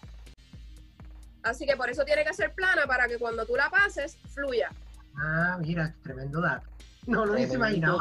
Así 1.42 1.64
que 1.64 1.76
por 1.76 1.88
eso 1.88 2.04
tiene 2.04 2.24
que 2.24 2.34
ser 2.34 2.52
plana 2.54 2.86
para 2.86 3.06
que 3.06 3.18
cuando 3.18 3.46
tú 3.46 3.54
la 3.56 3.70
pases, 3.70 4.18
fluya. 4.34 4.68
Ah, 5.16 5.56
mira, 5.60 5.94
tremendo 6.02 6.40
dato. 6.40 6.68
No 7.06 7.24
lo 7.24 7.32
hubiese 7.34 7.54
imaginado 7.54 7.98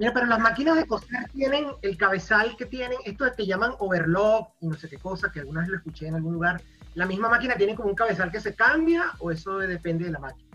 Mira, 0.00 0.14
pero 0.14 0.24
las 0.24 0.38
máquinas 0.38 0.76
de 0.76 0.86
coser 0.86 1.28
tienen 1.30 1.72
el 1.82 1.98
cabezal 1.98 2.56
que 2.56 2.64
tienen, 2.64 2.96
esto 3.04 3.26
es 3.26 3.34
que 3.34 3.44
llaman 3.44 3.74
overlock 3.80 4.54
y 4.58 4.66
no 4.66 4.74
sé 4.74 4.88
qué 4.88 4.96
cosa, 4.96 5.30
que 5.30 5.40
alguna 5.40 5.60
vez 5.60 5.68
lo 5.68 5.76
escuché 5.76 6.06
en 6.06 6.14
algún 6.14 6.32
lugar. 6.32 6.62
¿La 6.94 7.04
misma 7.04 7.28
máquina 7.28 7.54
tiene 7.54 7.74
como 7.74 7.90
un 7.90 7.94
cabezal 7.94 8.32
que 8.32 8.40
se 8.40 8.54
cambia 8.54 9.12
o 9.18 9.30
eso 9.30 9.58
depende 9.58 10.06
de 10.06 10.12
la 10.12 10.18
máquina? 10.18 10.48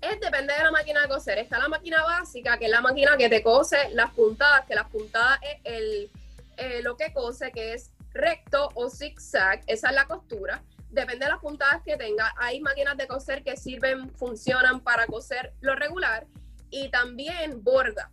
Es 0.00 0.18
depende 0.18 0.52
de 0.52 0.64
la 0.64 0.72
máquina 0.72 1.02
de 1.02 1.08
coser. 1.08 1.38
Está 1.38 1.60
la 1.60 1.68
máquina 1.68 2.02
básica, 2.02 2.58
que 2.58 2.64
es 2.64 2.70
la 2.72 2.80
máquina 2.80 3.16
que 3.16 3.28
te 3.28 3.40
cose 3.40 3.76
las 3.92 4.10
puntadas, 4.10 4.66
que 4.66 4.74
las 4.74 4.90
puntadas 4.90 5.38
es 5.62 6.10
eh, 6.56 6.80
lo 6.82 6.96
que 6.96 7.12
cose, 7.12 7.52
que 7.52 7.74
es 7.74 7.92
recto 8.14 8.70
o 8.74 8.90
zigzag, 8.90 9.60
esa 9.68 9.90
es 9.90 9.94
la 9.94 10.08
costura. 10.08 10.60
Depende 10.90 11.26
de 11.26 11.30
las 11.30 11.40
puntadas 11.40 11.82
que 11.84 11.96
tenga. 11.96 12.34
Hay 12.36 12.58
máquinas 12.58 12.96
de 12.96 13.06
coser 13.06 13.44
que 13.44 13.56
sirven, 13.56 14.10
funcionan 14.16 14.80
para 14.80 15.06
coser 15.06 15.52
lo 15.60 15.76
regular 15.76 16.26
y 16.68 16.90
también 16.90 17.62
borda. 17.62 18.10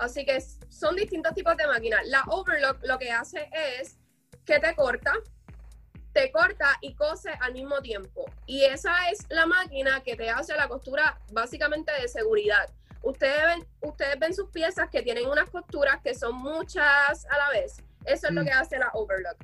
Así 0.00 0.24
que 0.24 0.40
son 0.70 0.96
distintos 0.96 1.34
tipos 1.34 1.54
de 1.58 1.66
máquinas. 1.66 2.00
La 2.06 2.22
overlock 2.28 2.78
lo 2.86 2.98
que 2.98 3.10
hace 3.12 3.50
es 3.52 3.98
que 4.46 4.58
te 4.58 4.74
corta, 4.74 5.12
te 6.14 6.32
corta 6.32 6.76
y 6.80 6.94
cose 6.94 7.28
al 7.40 7.52
mismo 7.52 7.80
tiempo. 7.82 8.24
Y 8.46 8.64
esa 8.64 9.10
es 9.10 9.26
la 9.28 9.44
máquina 9.44 10.02
que 10.02 10.16
te 10.16 10.30
hace 10.30 10.56
la 10.56 10.68
costura 10.68 11.20
básicamente 11.32 11.92
de 12.00 12.08
seguridad. 12.08 12.68
Ustedes 13.02 13.44
ven, 13.44 13.66
ustedes 13.82 14.18
ven 14.18 14.34
sus 14.34 14.48
piezas 14.50 14.88
que 14.90 15.02
tienen 15.02 15.26
unas 15.28 15.50
costuras 15.50 15.98
que 16.02 16.14
son 16.14 16.34
muchas 16.36 17.26
a 17.26 17.36
la 17.38 17.50
vez. 17.50 17.76
Eso 18.06 18.28
es 18.28 18.32
lo 18.32 18.40
Mm. 18.40 18.44
que 18.46 18.52
hace 18.52 18.78
la 18.78 18.90
overlock. 18.94 19.36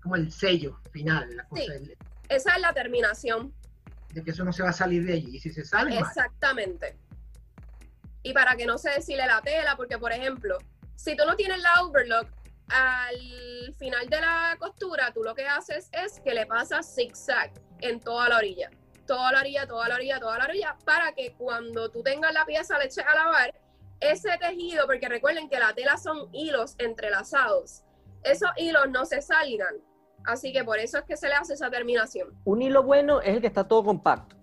Como 0.00 0.14
el 0.16 0.30
sello 0.32 0.78
final, 0.92 1.28
la 1.36 1.44
cosa 1.48 1.62
Sí. 1.64 1.92
Esa 2.28 2.54
es 2.54 2.60
la 2.62 2.72
terminación. 2.72 3.52
de 4.12 4.22
que 4.22 4.30
eso 4.32 4.44
no 4.44 4.52
se 4.52 4.62
va 4.62 4.68
a 4.68 4.72
salir 4.74 5.06
de 5.06 5.14
allí. 5.14 5.36
Y 5.36 5.40
si 5.40 5.48
se 5.50 5.64
sale, 5.64 5.98
mal. 5.98 6.12
Y 8.22 8.32
para 8.32 8.56
que 8.56 8.66
no 8.66 8.78
se 8.78 8.90
deshile 8.90 9.26
la 9.26 9.40
tela, 9.40 9.76
porque 9.76 9.98
por 9.98 10.12
ejemplo, 10.12 10.58
si 10.94 11.16
tú 11.16 11.24
no 11.26 11.36
tienes 11.36 11.60
la 11.62 11.82
overlock, 11.82 12.28
al 12.68 13.74
final 13.76 14.08
de 14.08 14.20
la 14.20 14.56
costura, 14.58 15.12
tú 15.12 15.22
lo 15.22 15.34
que 15.34 15.46
haces 15.46 15.90
es 15.92 16.20
que 16.20 16.32
le 16.32 16.46
pasas 16.46 16.94
zigzag 16.94 17.52
en 17.80 18.00
toda 18.00 18.28
la 18.28 18.38
orilla. 18.38 18.70
Toda 19.06 19.32
la 19.32 19.40
orilla, 19.40 19.66
toda 19.66 19.88
la 19.88 19.96
orilla, 19.96 20.20
toda 20.20 20.38
la 20.38 20.44
orilla, 20.44 20.76
para 20.84 21.12
que 21.12 21.34
cuando 21.34 21.90
tú 21.90 22.02
tengas 22.02 22.32
la 22.32 22.46
pieza 22.46 22.78
le 22.78 22.84
eches 22.84 23.04
a 23.04 23.14
lavar, 23.14 23.54
ese 24.00 24.36
tejido, 24.38 24.86
porque 24.86 25.08
recuerden 25.08 25.48
que 25.48 25.58
la 25.58 25.74
tela 25.74 25.96
son 25.96 26.28
hilos 26.32 26.74
entrelazados, 26.78 27.84
esos 28.22 28.50
hilos 28.56 28.88
no 28.90 29.04
se 29.04 29.22
salgan. 29.22 29.76
Así 30.24 30.52
que 30.52 30.64
por 30.64 30.78
eso 30.78 30.98
es 30.98 31.04
que 31.04 31.16
se 31.16 31.28
le 31.28 31.34
hace 31.34 31.54
esa 31.54 31.70
terminación. 31.70 32.28
Un 32.44 32.62
hilo 32.62 32.82
bueno 32.82 33.20
es 33.20 33.34
el 33.34 33.40
que 33.40 33.48
está 33.48 33.66
todo 33.66 33.84
compacto. 33.84 34.36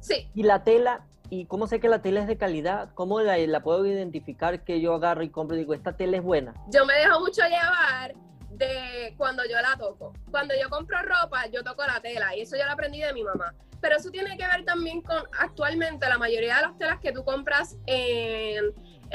Sí, 0.00 0.30
Y 0.34 0.44
la 0.44 0.62
tela, 0.62 1.06
¿y 1.30 1.46
cómo 1.46 1.66
sé 1.66 1.80
que 1.80 1.88
la 1.88 2.02
tela 2.02 2.20
es 2.20 2.26
de 2.26 2.36
calidad? 2.36 2.90
¿Cómo 2.94 3.20
la, 3.20 3.60
puedo 3.60 3.86
identificar 3.86 4.64
que 4.64 4.80
yo 4.80 4.94
agarro 4.94 5.22
y 5.22 5.30
compro 5.30 5.56
y 5.56 5.60
digo, 5.60 5.74
esta 5.74 5.96
tela 5.96 6.16
es 6.16 6.22
buena? 6.22 6.54
yo 6.70 6.84
me 6.86 6.94
dejo 6.94 7.20
mucho 7.20 7.42
llevar 7.42 8.14
de 8.50 9.14
cuando 9.16 9.44
yo 9.44 9.60
la 9.60 9.76
toco. 9.78 10.12
Cuando 10.30 10.54
yo 10.60 10.68
compro 10.68 10.98
ropa, 11.02 11.46
yo 11.46 11.62
toco 11.62 11.84
la 11.86 12.00
tela 12.00 12.36
y 12.36 12.42
eso 12.42 12.56
yo 12.56 12.64
lo 12.66 12.72
aprendí 12.72 13.00
de 13.00 13.12
mi 13.12 13.22
mamá. 13.22 13.54
Pero 13.80 13.96
eso 13.96 14.10
tiene 14.10 14.36
que 14.36 14.46
ver 14.46 14.64
también 14.64 15.00
con 15.02 15.22
actualmente 15.38 16.08
la 16.08 16.18
mayoría 16.18 16.56
de 16.56 16.62
las 16.62 16.78
telas 16.78 16.98
que 17.00 17.12
tú 17.12 17.24
compras 17.24 17.76
en, 17.86 18.74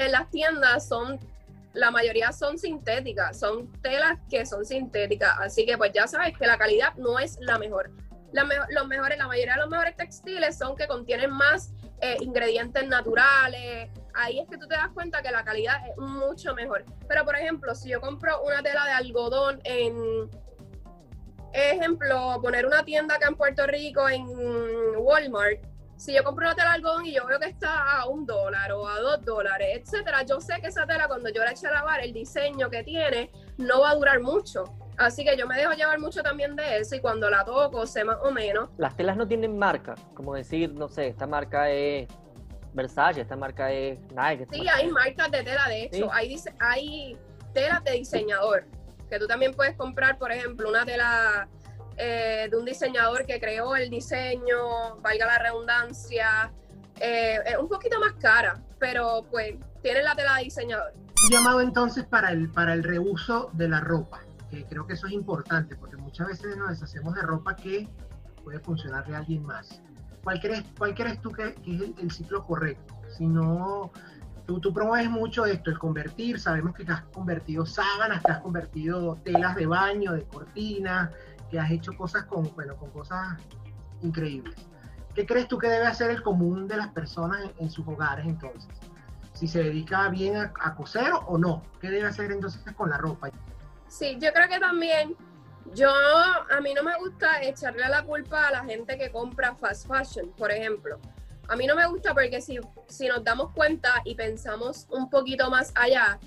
las 0.10 0.30
tiendas 0.30 0.88
son, 0.88 1.20
la 1.74 1.92
mayoría 1.92 2.32
son 2.32 2.58
sintéticas, 2.58 3.38
son 3.38 3.70
telas 3.82 4.18
que 4.30 4.46
son 4.46 4.66
sintéticas. 4.66 5.38
Así 5.40 5.66
que 5.66 5.78
pues 5.78 5.92
ya 5.94 6.08
sabes 6.08 6.38
que 6.38 6.48
la 6.48 6.58
calidad 6.58 6.94
no 6.96 7.20
es 7.20 7.38
la 7.42 7.58
mejor. 7.58 7.92
Los 8.32 8.88
mejores, 8.88 9.18
la 9.18 9.28
mayoría 9.28 9.54
de 9.56 9.60
los 9.60 9.70
mejores 9.70 9.96
textiles 9.96 10.58
son 10.58 10.76
que 10.76 10.88
contienen 10.88 11.30
más 11.30 11.72
eh, 12.04 12.18
ingredientes 12.20 12.86
naturales. 12.86 13.90
Ahí 14.14 14.38
es 14.38 14.50
que 14.50 14.58
tú 14.58 14.68
te 14.68 14.76
das 14.76 14.90
cuenta 14.94 15.22
que 15.22 15.32
la 15.32 15.46
calidad 15.46 15.78
es 15.88 15.98
mucho 15.98 16.54
mejor. 16.54 16.84
Pero, 17.08 17.24
por 17.24 17.38
ejemplo, 17.38 17.74
si 17.74 17.88
yo 17.90 18.02
compro 18.02 18.44
una 18.44 18.62
tela 18.62 18.84
de 18.86 18.92
algodón 18.92 19.62
en, 19.64 20.30
ejemplo, 21.54 22.40
poner 22.42 22.66
una 22.66 22.84
tienda 22.84 23.16
acá 23.16 23.30
en 23.30 23.36
Puerto 23.36 23.66
Rico, 23.68 24.10
en 24.10 24.28
Walmart, 24.98 25.64
si 25.96 26.14
yo 26.14 26.26
compro 26.26 26.48
una 26.48 26.56
tela 26.56 26.72
de 26.72 26.76
algodón 26.76 27.06
y 27.06 27.14
yo 27.14 27.26
veo 27.26 27.40
que 27.40 27.48
está 27.48 28.02
a 28.02 28.08
un 28.10 28.26
dólar 28.26 28.74
o 28.74 28.86
a 28.86 29.00
dos 29.00 29.24
dólares, 29.24 29.82
etcétera, 29.82 30.24
yo 30.24 30.42
sé 30.42 30.60
que 30.60 30.68
esa 30.68 30.86
tela 30.86 31.08
cuando 31.08 31.30
yo 31.30 31.42
la 31.42 31.52
eche 31.52 31.68
a 31.68 31.72
lavar, 31.72 32.02
el 32.02 32.12
diseño 32.12 32.70
que 32.70 32.84
tiene 32.84 33.32
no 33.58 33.80
va 33.80 33.92
a 33.92 33.96
durar 33.96 34.20
mucho. 34.20 34.66
Así 34.98 35.24
que 35.26 35.36
yo 35.38 35.48
me 35.48 35.56
dejo 35.58 35.72
llevar 35.74 36.00
mucho 36.00 36.22
también 36.22 36.56
de 36.56 36.78
eso 36.80 36.96
y 36.96 37.00
cuando 37.00 37.30
la 37.30 37.44
toco 37.44 37.86
sé 37.88 38.04
más 38.04 38.18
o 38.24 38.32
menos. 38.32 38.70
Las 38.78 38.96
telas 38.96 39.18
no 39.18 39.28
tienen 39.28 39.58
marca, 39.58 39.96
como 40.14 40.34
decir, 40.36 40.72
no 40.74 40.88
sé, 40.88 41.08
esta 41.08 41.26
marca 41.28 41.70
es 41.70 42.08
Versace, 42.74 43.22
esta 43.22 43.36
marca 43.36 43.72
es 43.72 44.00
Nike. 44.12 44.48
Sí, 44.52 44.58
marca 44.60 44.76
hay 44.76 44.86
es- 44.88 44.92
marcas 44.92 45.32
de 45.32 45.44
tela, 45.44 45.68
de 45.68 45.84
hecho, 45.84 45.96
Sí. 46.06 46.10
hay, 46.12 46.30
dise- 46.30 46.56
hay 46.60 47.18
telas 47.54 47.84
de 47.84 47.92
diseñador, 47.92 48.66
que 49.10 49.20
tú 49.20 49.28
también 49.28 49.54
puedes 49.54 49.76
comprar, 49.76 50.18
por 50.18 50.32
ejemplo, 50.32 50.70
una 50.70 50.86
tela 50.86 51.48
eh, 51.96 52.48
de 52.50 52.58
un 52.58 52.66
diseñador 52.66 53.24
que 53.28 53.40
creó 53.40 53.76
el 53.76 53.92
diseño, 53.92 54.96
valga 55.02 55.28
la 55.28 55.38
redundancia, 55.38 56.52
eh, 57.00 57.38
es 57.46 57.56
un 57.58 57.70
poquito 57.70 58.00
más 58.00 58.14
cara, 58.14 58.60
pero 58.80 59.24
pues 59.30 59.54
tiene 59.84 60.02
la 60.02 60.16
tela 60.16 60.38
de 60.38 60.46
diseñador. 60.46 60.92
Un 60.96 61.30
llamado 61.32 61.62
entonces 61.62 62.04
para 62.06 62.32
el, 62.32 62.50
para 62.52 62.74
el 62.74 62.84
reuso 62.84 63.52
de 63.54 63.68
la 63.70 63.80
ropa, 63.80 64.22
que 64.54 64.66
creo 64.66 64.86
que 64.86 64.94
eso 64.94 65.08
es 65.08 65.14
importante, 65.14 65.76
porque 65.76 65.98
muchas 65.98 66.28
veces 66.28 66.56
nos 66.58 66.70
deshacemos 66.70 67.16
de 67.16 67.22
ropa 67.22 67.56
que 67.56 67.90
puede 68.44 68.60
funcionarle 68.60 69.16
a 69.16 69.20
alguien 69.20 69.44
más. 69.44 69.82
¿Cuál 70.24 70.40
crees, 70.40 70.64
cuál 70.78 70.94
crees 70.94 71.20
tú 71.22 71.32
que, 71.32 71.48
es 71.48 72.00
el, 72.00 72.12
ciclo 72.12 72.46
correcto? 72.46 72.94
Si 73.18 73.28
no, 73.28 73.92
tú, 74.46 74.62
promueves 74.74 75.10
mucho 75.10 75.46
esto, 75.46 75.70
el 75.70 75.80
convertir, 75.80 76.40
sabemos 76.40 76.74
que 76.76 76.84
has 76.90 77.02
convertido 77.06 77.66
sábanas, 77.66 78.24
que 78.24 78.32
has 78.32 78.42
convertido 78.42 79.16
telas 79.24 79.56
de 79.56 79.66
baño, 79.66 80.14
de 80.14 80.24
cortinas, 80.24 81.10
que 81.50 81.60
has 81.60 81.72
hecho 81.72 81.94
cosas 81.94 82.26
con, 82.26 82.54
bueno, 82.56 82.76
con 82.78 82.90
cosas 82.92 83.38
increíbles. 84.02 84.56
¿Qué 85.14 85.26
crees 85.26 85.48
tú 85.48 85.58
que 85.58 85.68
debe 85.68 85.86
hacer 85.86 86.10
el 86.10 86.24
común 86.24 86.68
de 86.68 86.78
las 86.78 86.90
personas 86.90 87.44
en, 87.44 87.52
en 87.58 87.70
sus 87.70 87.88
hogares 87.88 88.26
entonces? 88.26 88.72
Si 89.34 89.48
se 89.48 89.64
dedica 89.64 90.08
bien 90.10 90.38
a, 90.38 90.54
a 90.62 90.76
coser 90.76 91.12
o 91.28 91.38
no, 91.38 91.64
¿qué 91.82 91.90
debe 91.90 92.08
hacer 92.08 92.32
entonces 92.32 92.62
con 92.74 92.90
la 92.90 92.98
ropa? 92.98 93.30
Sí, 93.94 94.18
yo 94.20 94.34
creo 94.34 94.50
que 94.50 94.60
también, 94.60 95.16
yo, 95.76 95.88
a 95.92 96.60
mí 96.62 96.74
no 96.74 96.82
me 96.82 96.98
gusta 96.98 97.44
echarle 97.44 97.88
la 97.88 98.04
culpa 98.04 98.48
a 98.48 98.52
la 98.52 98.64
gente 98.64 98.98
que 98.98 99.12
compra 99.12 99.54
fast 99.54 99.88
fashion, 99.88 100.32
por 100.32 100.52
ejemplo. 100.52 101.00
A 101.48 101.56
mí 101.56 101.68
no 101.68 101.76
me 101.76 101.86
gusta 101.86 102.12
porque 102.12 102.42
si, 102.42 102.60
si 102.88 103.08
nos 103.08 103.24
damos 103.24 103.52
cuenta 103.52 104.02
y 104.04 104.16
pensamos 104.16 104.88
un 104.90 105.12
poquito 105.12 105.48
más 105.52 105.72
allá, 105.76 106.20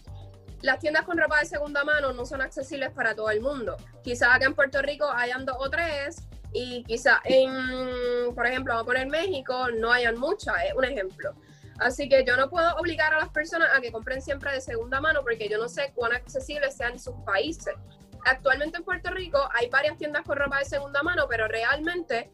las 0.62 0.78
tiendas 0.78 1.02
con 1.02 1.18
ropa 1.18 1.40
de 1.40 1.46
segunda 1.46 1.82
mano 1.82 2.12
no 2.12 2.24
son 2.24 2.40
accesibles 2.40 2.92
para 2.92 3.16
todo 3.16 3.30
el 3.30 3.40
mundo. 3.40 3.76
Quizás 4.04 4.28
acá 4.32 4.46
en 4.46 4.54
Puerto 4.54 4.80
Rico 4.80 5.10
hayan 5.10 5.44
dos 5.44 5.56
o 5.58 5.68
tres 5.68 6.22
y 6.52 6.84
quizás 6.84 7.18
en, 7.24 8.32
por 8.32 8.46
ejemplo, 8.46 8.74
vamos 8.74 8.84
a 8.84 8.86
poner 8.86 9.08
México, 9.08 9.70
no 9.76 9.90
hayan 9.90 10.16
muchas, 10.20 10.54
es 10.68 10.74
un 10.74 10.84
ejemplo. 10.84 11.34
Así 11.78 12.08
que 12.08 12.24
yo 12.24 12.36
no 12.36 12.48
puedo 12.48 12.74
obligar 12.76 13.12
a 13.14 13.18
las 13.18 13.28
personas 13.28 13.68
a 13.74 13.80
que 13.80 13.92
compren 13.92 14.22
siempre 14.22 14.52
de 14.52 14.60
segunda 14.60 15.00
mano 15.00 15.22
porque 15.22 15.48
yo 15.48 15.58
no 15.58 15.68
sé 15.68 15.92
cuán 15.94 16.12
accesibles 16.12 16.76
sean 16.76 16.98
sus 16.98 17.14
países. 17.24 17.74
Actualmente 18.24 18.78
en 18.78 18.84
Puerto 18.84 19.10
Rico 19.10 19.48
hay 19.52 19.68
varias 19.68 19.96
tiendas 19.98 20.24
con 20.24 20.36
ropa 20.36 20.58
de 20.58 20.64
segunda 20.64 21.02
mano, 21.02 21.26
pero 21.28 21.46
realmente 21.46 22.32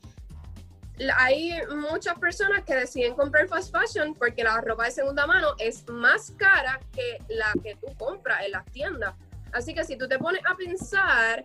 hay 1.17 1.53
muchas 1.75 2.19
personas 2.19 2.65
que 2.65 2.75
deciden 2.75 3.15
comprar 3.15 3.49
fast 3.49 3.75
fashion 3.75 4.15
porque 4.15 4.45
la 4.45 4.61
ropa 4.61 4.85
de 4.85 4.93
segunda 4.93 5.27
mano 5.27 5.55
es 5.59 5.89
más 5.89 6.33
cara 6.37 6.81
que 6.93 7.19
la 7.29 7.53
que 7.63 7.75
tú 7.77 7.89
compras 7.99 8.45
en 8.45 8.53
las 8.53 8.65
tiendas. 8.67 9.15
Así 9.53 9.75
que 9.75 9.85
si 9.85 9.97
tú 9.97 10.09
te 10.09 10.19
pones 10.19 10.43
a 10.47 10.55
pensar, 10.55 11.45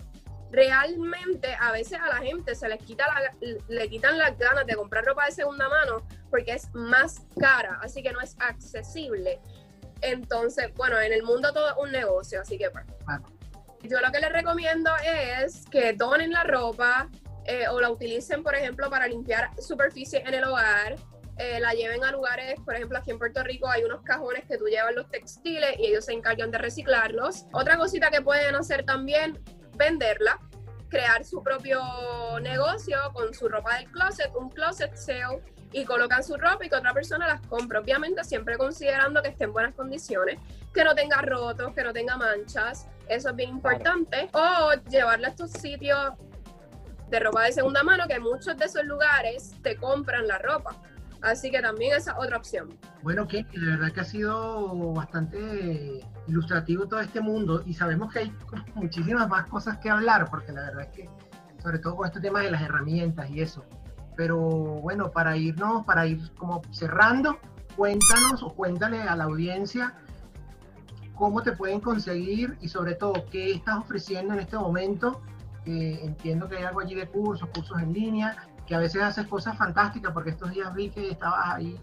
realmente 0.51 1.55
a 1.59 1.71
veces 1.71 1.99
a 1.99 2.07
la 2.07 2.17
gente 2.17 2.55
se 2.55 2.67
les 2.69 2.81
quita 2.83 3.05
la- 3.07 3.31
le 3.67 3.89
quitan 3.89 4.17
las 4.17 4.37
ganas 4.37 4.65
de 4.65 4.75
comprar 4.75 5.03
ropa 5.05 5.25
de 5.25 5.31
segunda 5.31 5.67
mano 5.69 6.05
porque 6.29 6.53
es 6.53 6.69
más 6.73 7.21
cara, 7.39 7.79
así 7.81 8.01
que 8.01 8.11
no 8.11 8.21
es 8.21 8.35
accesible. 8.39 9.39
Entonces, 10.01 10.73
bueno, 10.75 10.99
en 10.99 11.11
el 11.13 11.23
mundo 11.23 11.51
todo 11.53 11.69
es 11.69 11.75
un 11.77 11.91
negocio, 11.91 12.41
así 12.41 12.57
que 12.57 12.69
Claro. 12.69 13.23
yo 13.83 13.99
lo 13.99 14.11
que 14.11 14.19
les 14.19 14.31
recomiendo 14.31 14.91
es 15.03 15.65
que 15.71 15.93
donen 15.93 16.31
la 16.31 16.43
ropa 16.43 17.09
eh, 17.45 17.67
o 17.69 17.79
la 17.79 17.89
utilicen, 17.89 18.43
por 18.43 18.55
ejemplo, 18.55 18.89
para 18.89 19.07
limpiar 19.07 19.49
superficies 19.61 20.23
en 20.25 20.33
el 20.33 20.43
hogar. 20.43 20.95
eh, 21.39 21.59
la 21.59 21.71
lleven 21.73 22.03
a 22.03 22.11
lugares, 22.11 22.59
por 22.65 22.73
ejemplo, 22.73 22.97
aquí 22.97 23.11
en 23.11 23.19
Puerto 23.19 23.43
Rico 23.43 23.69
hay 23.69 23.83
unos 23.83 24.01
cajones 24.01 24.43
que 24.45 24.57
tú 24.57 24.65
llevas 24.65 24.95
los 24.95 25.07
textiles 25.11 25.75
y 25.77 25.85
ellos 25.85 26.05
se 26.05 26.13
encargan 26.13 26.49
de 26.49 26.57
reciclarlos. 26.57 27.45
Otra 27.53 27.77
cosita 27.77 28.09
que 28.09 28.23
pueden 28.23 28.55
hacer 28.55 28.83
también, 28.85 29.37
venderla, 29.77 30.39
crear 30.89 31.23
su 31.23 31.43
propio 31.43 31.79
negocio 32.41 32.97
con 33.13 33.33
su 33.33 33.47
ropa 33.47 33.77
del 33.77 33.91
closet, 33.91 34.31
un 34.35 34.49
closet 34.49 34.95
sale, 34.95 35.41
y 35.71 35.85
colocan 35.85 36.23
su 36.23 36.35
ropa 36.37 36.65
y 36.65 36.69
que 36.69 36.75
otra 36.75 36.93
persona 36.93 37.27
las 37.27 37.41
compra. 37.47 37.79
Obviamente 37.79 38.23
siempre 38.23 38.57
considerando 38.57 39.21
que 39.21 39.29
esté 39.29 39.45
en 39.45 39.53
buenas 39.53 39.75
condiciones, 39.75 40.39
que 40.73 40.83
no 40.83 40.95
tenga 40.95 41.21
rotos, 41.21 41.73
que 41.73 41.83
no 41.83 41.93
tenga 41.93 42.17
manchas, 42.17 42.87
eso 43.07 43.29
es 43.29 43.35
bien 43.35 43.49
importante. 43.49 44.29
O 44.33 44.73
llevarla 44.89 45.27
a 45.27 45.31
estos 45.31 45.51
sitios 45.51 46.13
de 47.09 47.19
ropa 47.19 47.43
de 47.43 47.51
segunda 47.51 47.83
mano, 47.83 48.05
que 48.07 48.19
muchos 48.19 48.57
de 48.57 48.65
esos 48.65 48.83
lugares 48.85 49.53
te 49.61 49.75
compran 49.75 50.27
la 50.27 50.37
ropa. 50.39 50.75
Así 51.21 51.51
que 51.51 51.61
también 51.61 51.95
esa 51.95 52.11
es 52.11 52.17
otra 52.19 52.37
opción. 52.37 52.77
Bueno, 53.01 53.27
que 53.27 53.43
de 53.43 53.65
verdad 53.65 53.91
que 53.91 54.01
ha 54.01 54.05
sido 54.05 54.93
bastante 54.93 56.05
ilustrativo 56.27 56.87
todo 56.87 56.99
este 56.99 57.21
mundo 57.21 57.63
y 57.65 57.73
sabemos 57.73 58.13
que 58.13 58.19
hay 58.19 58.33
muchísimas 58.75 59.27
más 59.27 59.47
cosas 59.47 59.77
que 59.79 59.89
hablar, 59.89 60.29
porque 60.29 60.51
la 60.51 60.61
verdad 60.61 60.83
es 60.83 60.89
que, 60.89 61.09
sobre 61.61 61.79
todo 61.79 61.95
con 61.95 62.07
este 62.07 62.19
tema 62.19 62.41
de 62.41 62.51
las 62.51 62.61
herramientas 62.61 63.29
y 63.29 63.41
eso. 63.41 63.65
Pero 64.15 64.37
bueno, 64.39 65.11
para 65.11 65.37
irnos, 65.37 65.85
para 65.85 66.07
ir 66.07 66.31
como 66.35 66.61
cerrando, 66.71 67.39
cuéntanos 67.75 68.41
o 68.41 68.53
cuéntale 68.53 69.03
a 69.03 69.15
la 69.15 69.25
audiencia 69.25 69.93
cómo 71.17 71.41
te 71.41 71.51
pueden 71.51 71.79
conseguir 71.79 72.57
y 72.61 72.69
sobre 72.69 72.95
todo 72.95 73.25
qué 73.31 73.51
estás 73.51 73.77
ofreciendo 73.77 74.33
en 74.33 74.39
este 74.39 74.57
momento. 74.57 75.21
Entiendo 75.65 76.47
que 76.47 76.57
hay 76.57 76.63
algo 76.63 76.79
allí 76.79 76.95
de 76.95 77.07
cursos, 77.07 77.49
cursos 77.49 77.81
en 77.81 77.91
línea, 77.91 78.37
que 78.67 78.75
a 78.75 78.79
veces 78.79 79.01
haces 79.01 79.25
cosas 79.27 79.57
fantásticas, 79.57 80.11
porque 80.11 80.31
estos 80.31 80.51
días 80.51 80.73
vi 80.73 80.89
que 80.89 81.11
estabas 81.11 81.55
ahí, 81.55 81.79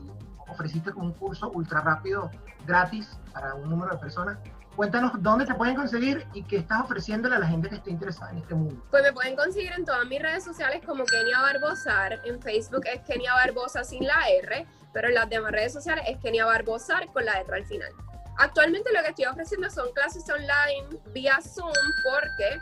ofreciste 0.47 0.90
un 0.92 1.12
curso 1.14 1.51
ultra 1.51 1.81
rápido, 1.81 2.31
gratis, 2.66 3.18
para 3.33 3.55
un 3.55 3.70
número 3.70 3.92
de 3.92 3.99
personas. 3.99 4.38
Cuéntanos 4.77 5.12
dónde 5.23 5.47
te 5.47 5.55
pueden 5.55 5.77
conseguir 5.77 6.27
y 6.35 6.42
qué 6.42 6.57
estás 6.59 6.83
ofreciéndole 6.83 7.37
a 7.37 7.38
la 7.38 7.47
gente 7.47 7.68
que 7.68 7.77
esté 7.77 7.90
interesada 7.90 8.33
en 8.33 8.38
este 8.38 8.55
mundo. 8.55 8.85
Pues 8.90 9.03
me 9.03 9.12
pueden 9.12 9.37
conseguir 9.37 9.73
en 9.73 9.85
todas 9.85 10.05
mis 10.07 10.20
redes 10.20 10.44
sociales 10.44 10.83
como 10.85 11.05
Kenia 11.05 11.40
Barbosar. 11.40 12.20
En 12.25 12.42
Facebook 12.42 12.83
es 12.92 13.01
Kenia 13.03 13.35
Barbosa 13.35 13.85
sin 13.85 14.05
la 14.05 14.29
R, 14.42 14.66
pero 14.92 15.09
en 15.09 15.14
las 15.14 15.31
demás 15.31 15.53
redes 15.53 15.73
sociales 15.73 16.05
es 16.09 16.18
Kenia 16.18 16.44
Barbosar 16.44 17.07
con 17.12 17.25
la 17.25 17.38
letra 17.38 17.57
al 17.57 17.64
final. 17.64 17.90
Actualmente 18.37 18.92
lo 18.92 19.01
que 19.03 19.11
estoy 19.11 19.27
ofreciendo 19.27 19.70
son 19.70 19.92
clases 19.92 20.25
online 20.29 21.01
vía 21.12 21.38
Zoom 21.40 21.73
porque 22.05 22.61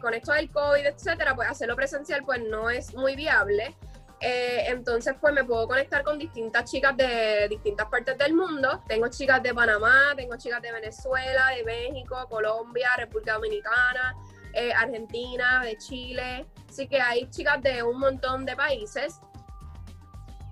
con 0.00 0.14
esto 0.14 0.32
del 0.32 0.50
COVID, 0.50 0.86
etcétera, 0.86 1.34
pues 1.34 1.48
hacerlo 1.48 1.76
presencial 1.76 2.22
pues 2.24 2.42
no 2.42 2.70
es 2.70 2.94
muy 2.94 3.16
viable. 3.16 3.76
Eh, 4.22 4.66
entonces, 4.66 5.14
pues 5.18 5.32
me 5.32 5.44
puedo 5.44 5.66
conectar 5.66 6.04
con 6.04 6.18
distintas 6.18 6.70
chicas 6.70 6.94
de 6.96 7.48
distintas 7.48 7.86
partes 7.88 8.18
del 8.18 8.34
mundo. 8.34 8.82
Tengo 8.86 9.08
chicas 9.08 9.42
de 9.42 9.54
Panamá, 9.54 10.12
tengo 10.14 10.36
chicas 10.36 10.60
de 10.60 10.72
Venezuela, 10.72 11.48
de 11.56 11.64
México, 11.64 12.26
Colombia, 12.28 12.90
República 12.98 13.34
Dominicana, 13.34 14.14
eh, 14.52 14.72
Argentina, 14.74 15.64
de 15.64 15.78
Chile. 15.78 16.46
Así 16.68 16.86
que 16.86 17.00
hay 17.00 17.30
chicas 17.30 17.62
de 17.62 17.82
un 17.82 17.98
montón 17.98 18.44
de 18.44 18.54
países. 18.54 19.20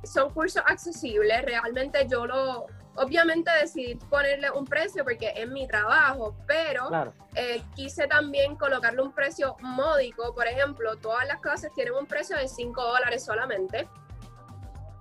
Son 0.03 0.33
cursos 0.33 0.63
accesibles, 0.67 1.43
realmente 1.43 2.07
yo 2.09 2.25
lo, 2.25 2.67
obviamente 2.99 3.51
decidí 3.61 3.95
ponerle 3.95 4.51
un 4.51 4.65
precio 4.65 5.05
porque 5.05 5.33
es 5.35 5.49
mi 5.49 5.67
trabajo, 5.67 6.37
pero 6.47 7.15
eh, 7.35 7.63
quise 7.75 8.07
también 8.07 8.57
colocarle 8.57 9.03
un 9.03 9.13
precio 9.13 9.57
módico. 9.61 10.35
Por 10.35 10.47
ejemplo, 10.47 10.97
todas 10.97 11.27
las 11.27 11.41
clases 11.41 11.73
tienen 11.75 11.95
un 11.95 12.07
precio 12.07 12.37
de 12.37 12.49
5 12.49 12.83
dólares 12.83 13.25
solamente. 13.25 13.89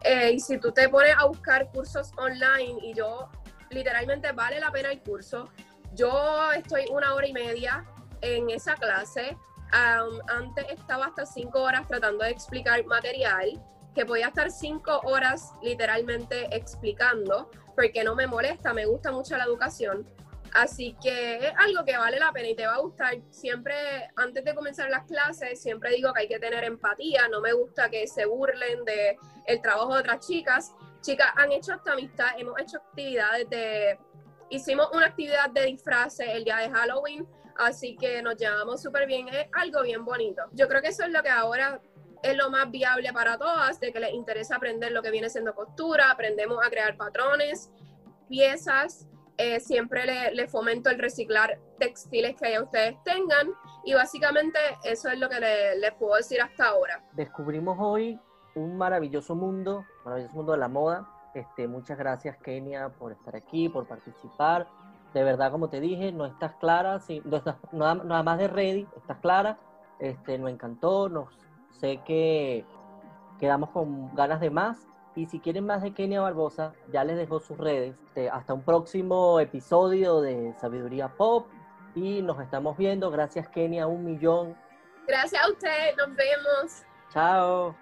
Eh, 0.01 0.31
y 0.33 0.39
si 0.39 0.59
tú 0.59 0.71
te 0.71 0.87
pones 0.89 1.15
a 1.17 1.25
buscar 1.25 1.69
cursos 1.71 2.11
online 2.17 2.77
y 2.81 2.93
yo 2.93 3.29
literalmente 3.69 4.31
vale 4.31 4.59
la 4.59 4.71
pena 4.71 4.91
el 4.91 5.01
curso, 5.01 5.49
yo 5.93 6.51
estoy 6.53 6.85
una 6.91 7.13
hora 7.13 7.27
y 7.27 7.33
media 7.33 7.85
en 8.21 8.49
esa 8.49 8.75
clase. 8.75 9.35
antes 9.71 10.65
estaba 10.69 11.07
hasta 11.07 11.25
5 11.25 11.59
horas 11.59 11.87
tratando 11.87 12.23
de 12.23 12.29
explicar 12.29 12.85
material 12.85 13.61
que 13.97 14.05
podía 14.05 14.27
estar 14.27 14.51
cinco 14.51 15.01
horas 15.03 15.53
literalmente 15.61 16.55
explicando, 16.55 17.49
porque 17.75 18.03
no 18.03 18.15
me 18.15 18.27
molesta, 18.27 18.71
me 18.71 18.85
gusta 18.85 19.11
mucho 19.11 19.35
la 19.35 19.43
educación. 19.43 20.07
Así 20.53 20.95
que 21.01 21.47
es 21.47 21.53
algo 21.57 21.83
que 21.83 21.97
vale 21.97 22.19
la 22.19 22.31
pena 22.31 22.47
y 22.49 22.55
te 22.55 22.65
va 22.65 22.75
a 22.75 22.79
gustar. 22.79 23.15
Siempre, 23.31 23.75
antes 24.15 24.45
de 24.45 24.55
comenzar 24.55 24.89
las 24.89 25.05
clases, 25.05 25.59
siempre 25.59 25.91
digo 25.91 26.13
que 26.13 26.21
hay 26.21 26.27
que 26.27 26.39
tener 26.39 26.63
empatía. 26.63 27.27
No 27.27 27.41
me 27.41 27.53
gusta 27.53 27.89
que 27.89 28.07
se 28.07 28.25
burlen 28.25 28.85
de 28.85 29.17
el 29.45 29.61
trabajo 29.61 29.95
de 29.95 30.01
otras 30.01 30.25
chicas. 30.25 30.71
Chicas 31.01 31.29
han 31.35 31.51
hecho 31.51 31.73
esta 31.73 31.93
amistad, 31.93 32.27
hemos 32.37 32.59
hecho 32.59 32.77
actividades 32.77 33.49
de... 33.49 33.99
Hicimos 34.49 34.89
una 34.93 35.07
actividad 35.07 35.49
de 35.49 35.65
disfraces 35.65 36.27
el 36.29 36.45
día 36.45 36.57
de 36.57 36.69
Halloween, 36.69 37.27
así 37.57 37.97
que 37.97 38.21
nos 38.21 38.37
llevamos 38.37 38.81
súper 38.81 39.05
bien. 39.07 39.27
Es 39.27 39.47
algo 39.53 39.81
bien 39.81 40.05
bonito. 40.05 40.43
Yo 40.53 40.67
creo 40.67 40.81
que 40.81 40.89
eso 40.89 41.03
es 41.03 41.09
lo 41.09 41.21
que 41.21 41.29
ahora 41.29 41.81
es 42.23 42.35
lo 42.35 42.49
más 42.49 42.69
viable 42.71 43.11
para 43.13 43.37
todas, 43.37 43.79
de 43.79 43.91
que 43.91 43.99
les 43.99 44.13
interesa 44.13 44.55
aprender 44.55 44.91
lo 44.91 45.01
que 45.01 45.11
viene 45.11 45.29
siendo 45.29 45.53
costura, 45.53 46.11
aprendemos 46.11 46.65
a 46.65 46.69
crear 46.69 46.97
patrones, 46.97 47.71
piezas, 48.27 49.07
eh, 49.37 49.59
siempre 49.59 50.05
le, 50.05 50.33
le, 50.33 50.47
fomento 50.47 50.89
el 50.89 50.97
reciclar 50.97 51.59
textiles 51.77 52.35
que 52.35 52.51
ya 52.51 52.63
ustedes 52.63 52.95
tengan 53.03 53.49
y 53.85 53.93
básicamente 53.93 54.57
eso 54.83 55.09
es 55.09 55.19
lo 55.19 55.29
que 55.29 55.39
les 55.39 55.93
puedo 55.93 56.15
decir 56.15 56.41
hasta 56.41 56.69
ahora. 56.69 57.03
Descubrimos 57.13 57.77
hoy 57.79 58.19
un 58.55 58.77
maravilloso 58.77 59.35
mundo, 59.35 59.85
maravilloso 60.03 60.35
mundo 60.35 60.51
de 60.53 60.57
la 60.57 60.67
moda. 60.67 61.07
Este, 61.33 61.67
muchas 61.67 61.97
gracias 61.97 62.37
Kenia 62.37 62.89
por 62.89 63.11
estar 63.11 63.35
aquí, 63.35 63.69
por 63.69 63.87
participar. 63.87 64.67
De 65.13 65.23
verdad, 65.23 65.51
como 65.51 65.69
te 65.69 65.79
dije, 65.79 66.11
no 66.11 66.25
estás 66.25 66.55
clara, 66.55 66.99
si, 66.99 67.21
no 67.21 67.37
estás, 67.37 67.57
nada, 67.71 67.95
nada 67.95 68.23
más 68.23 68.39
de 68.39 68.47
ready, 68.47 68.87
estás 68.97 69.17
clara. 69.19 69.59
Este, 69.99 70.37
nos 70.37 70.49
encantó, 70.49 71.09
nos 71.09 71.29
Sé 71.79 72.01
que 72.05 72.65
quedamos 73.39 73.69
con 73.69 74.13
ganas 74.15 74.39
de 74.39 74.49
más. 74.49 74.87
Y 75.15 75.25
si 75.25 75.39
quieren 75.39 75.65
más 75.65 75.81
de 75.81 75.93
Kenia 75.93 76.21
Barbosa, 76.21 76.73
ya 76.91 77.03
les 77.03 77.17
dejo 77.17 77.39
sus 77.39 77.57
redes. 77.57 77.95
Este, 78.07 78.29
hasta 78.29 78.53
un 78.53 78.61
próximo 78.61 79.39
episodio 79.39 80.21
de 80.21 80.53
Sabiduría 80.59 81.09
Pop. 81.09 81.47
Y 81.95 82.21
nos 82.21 82.39
estamos 82.39 82.77
viendo. 82.77 83.09
Gracias, 83.09 83.47
Kenia, 83.49 83.87
un 83.87 84.05
millón. 84.05 84.55
Gracias 85.07 85.43
a 85.43 85.49
usted. 85.49 85.95
Nos 85.97 86.15
vemos. 86.15 86.83
Chao. 87.11 87.75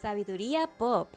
Sabiduría 0.00 0.66
Pop 0.78 1.10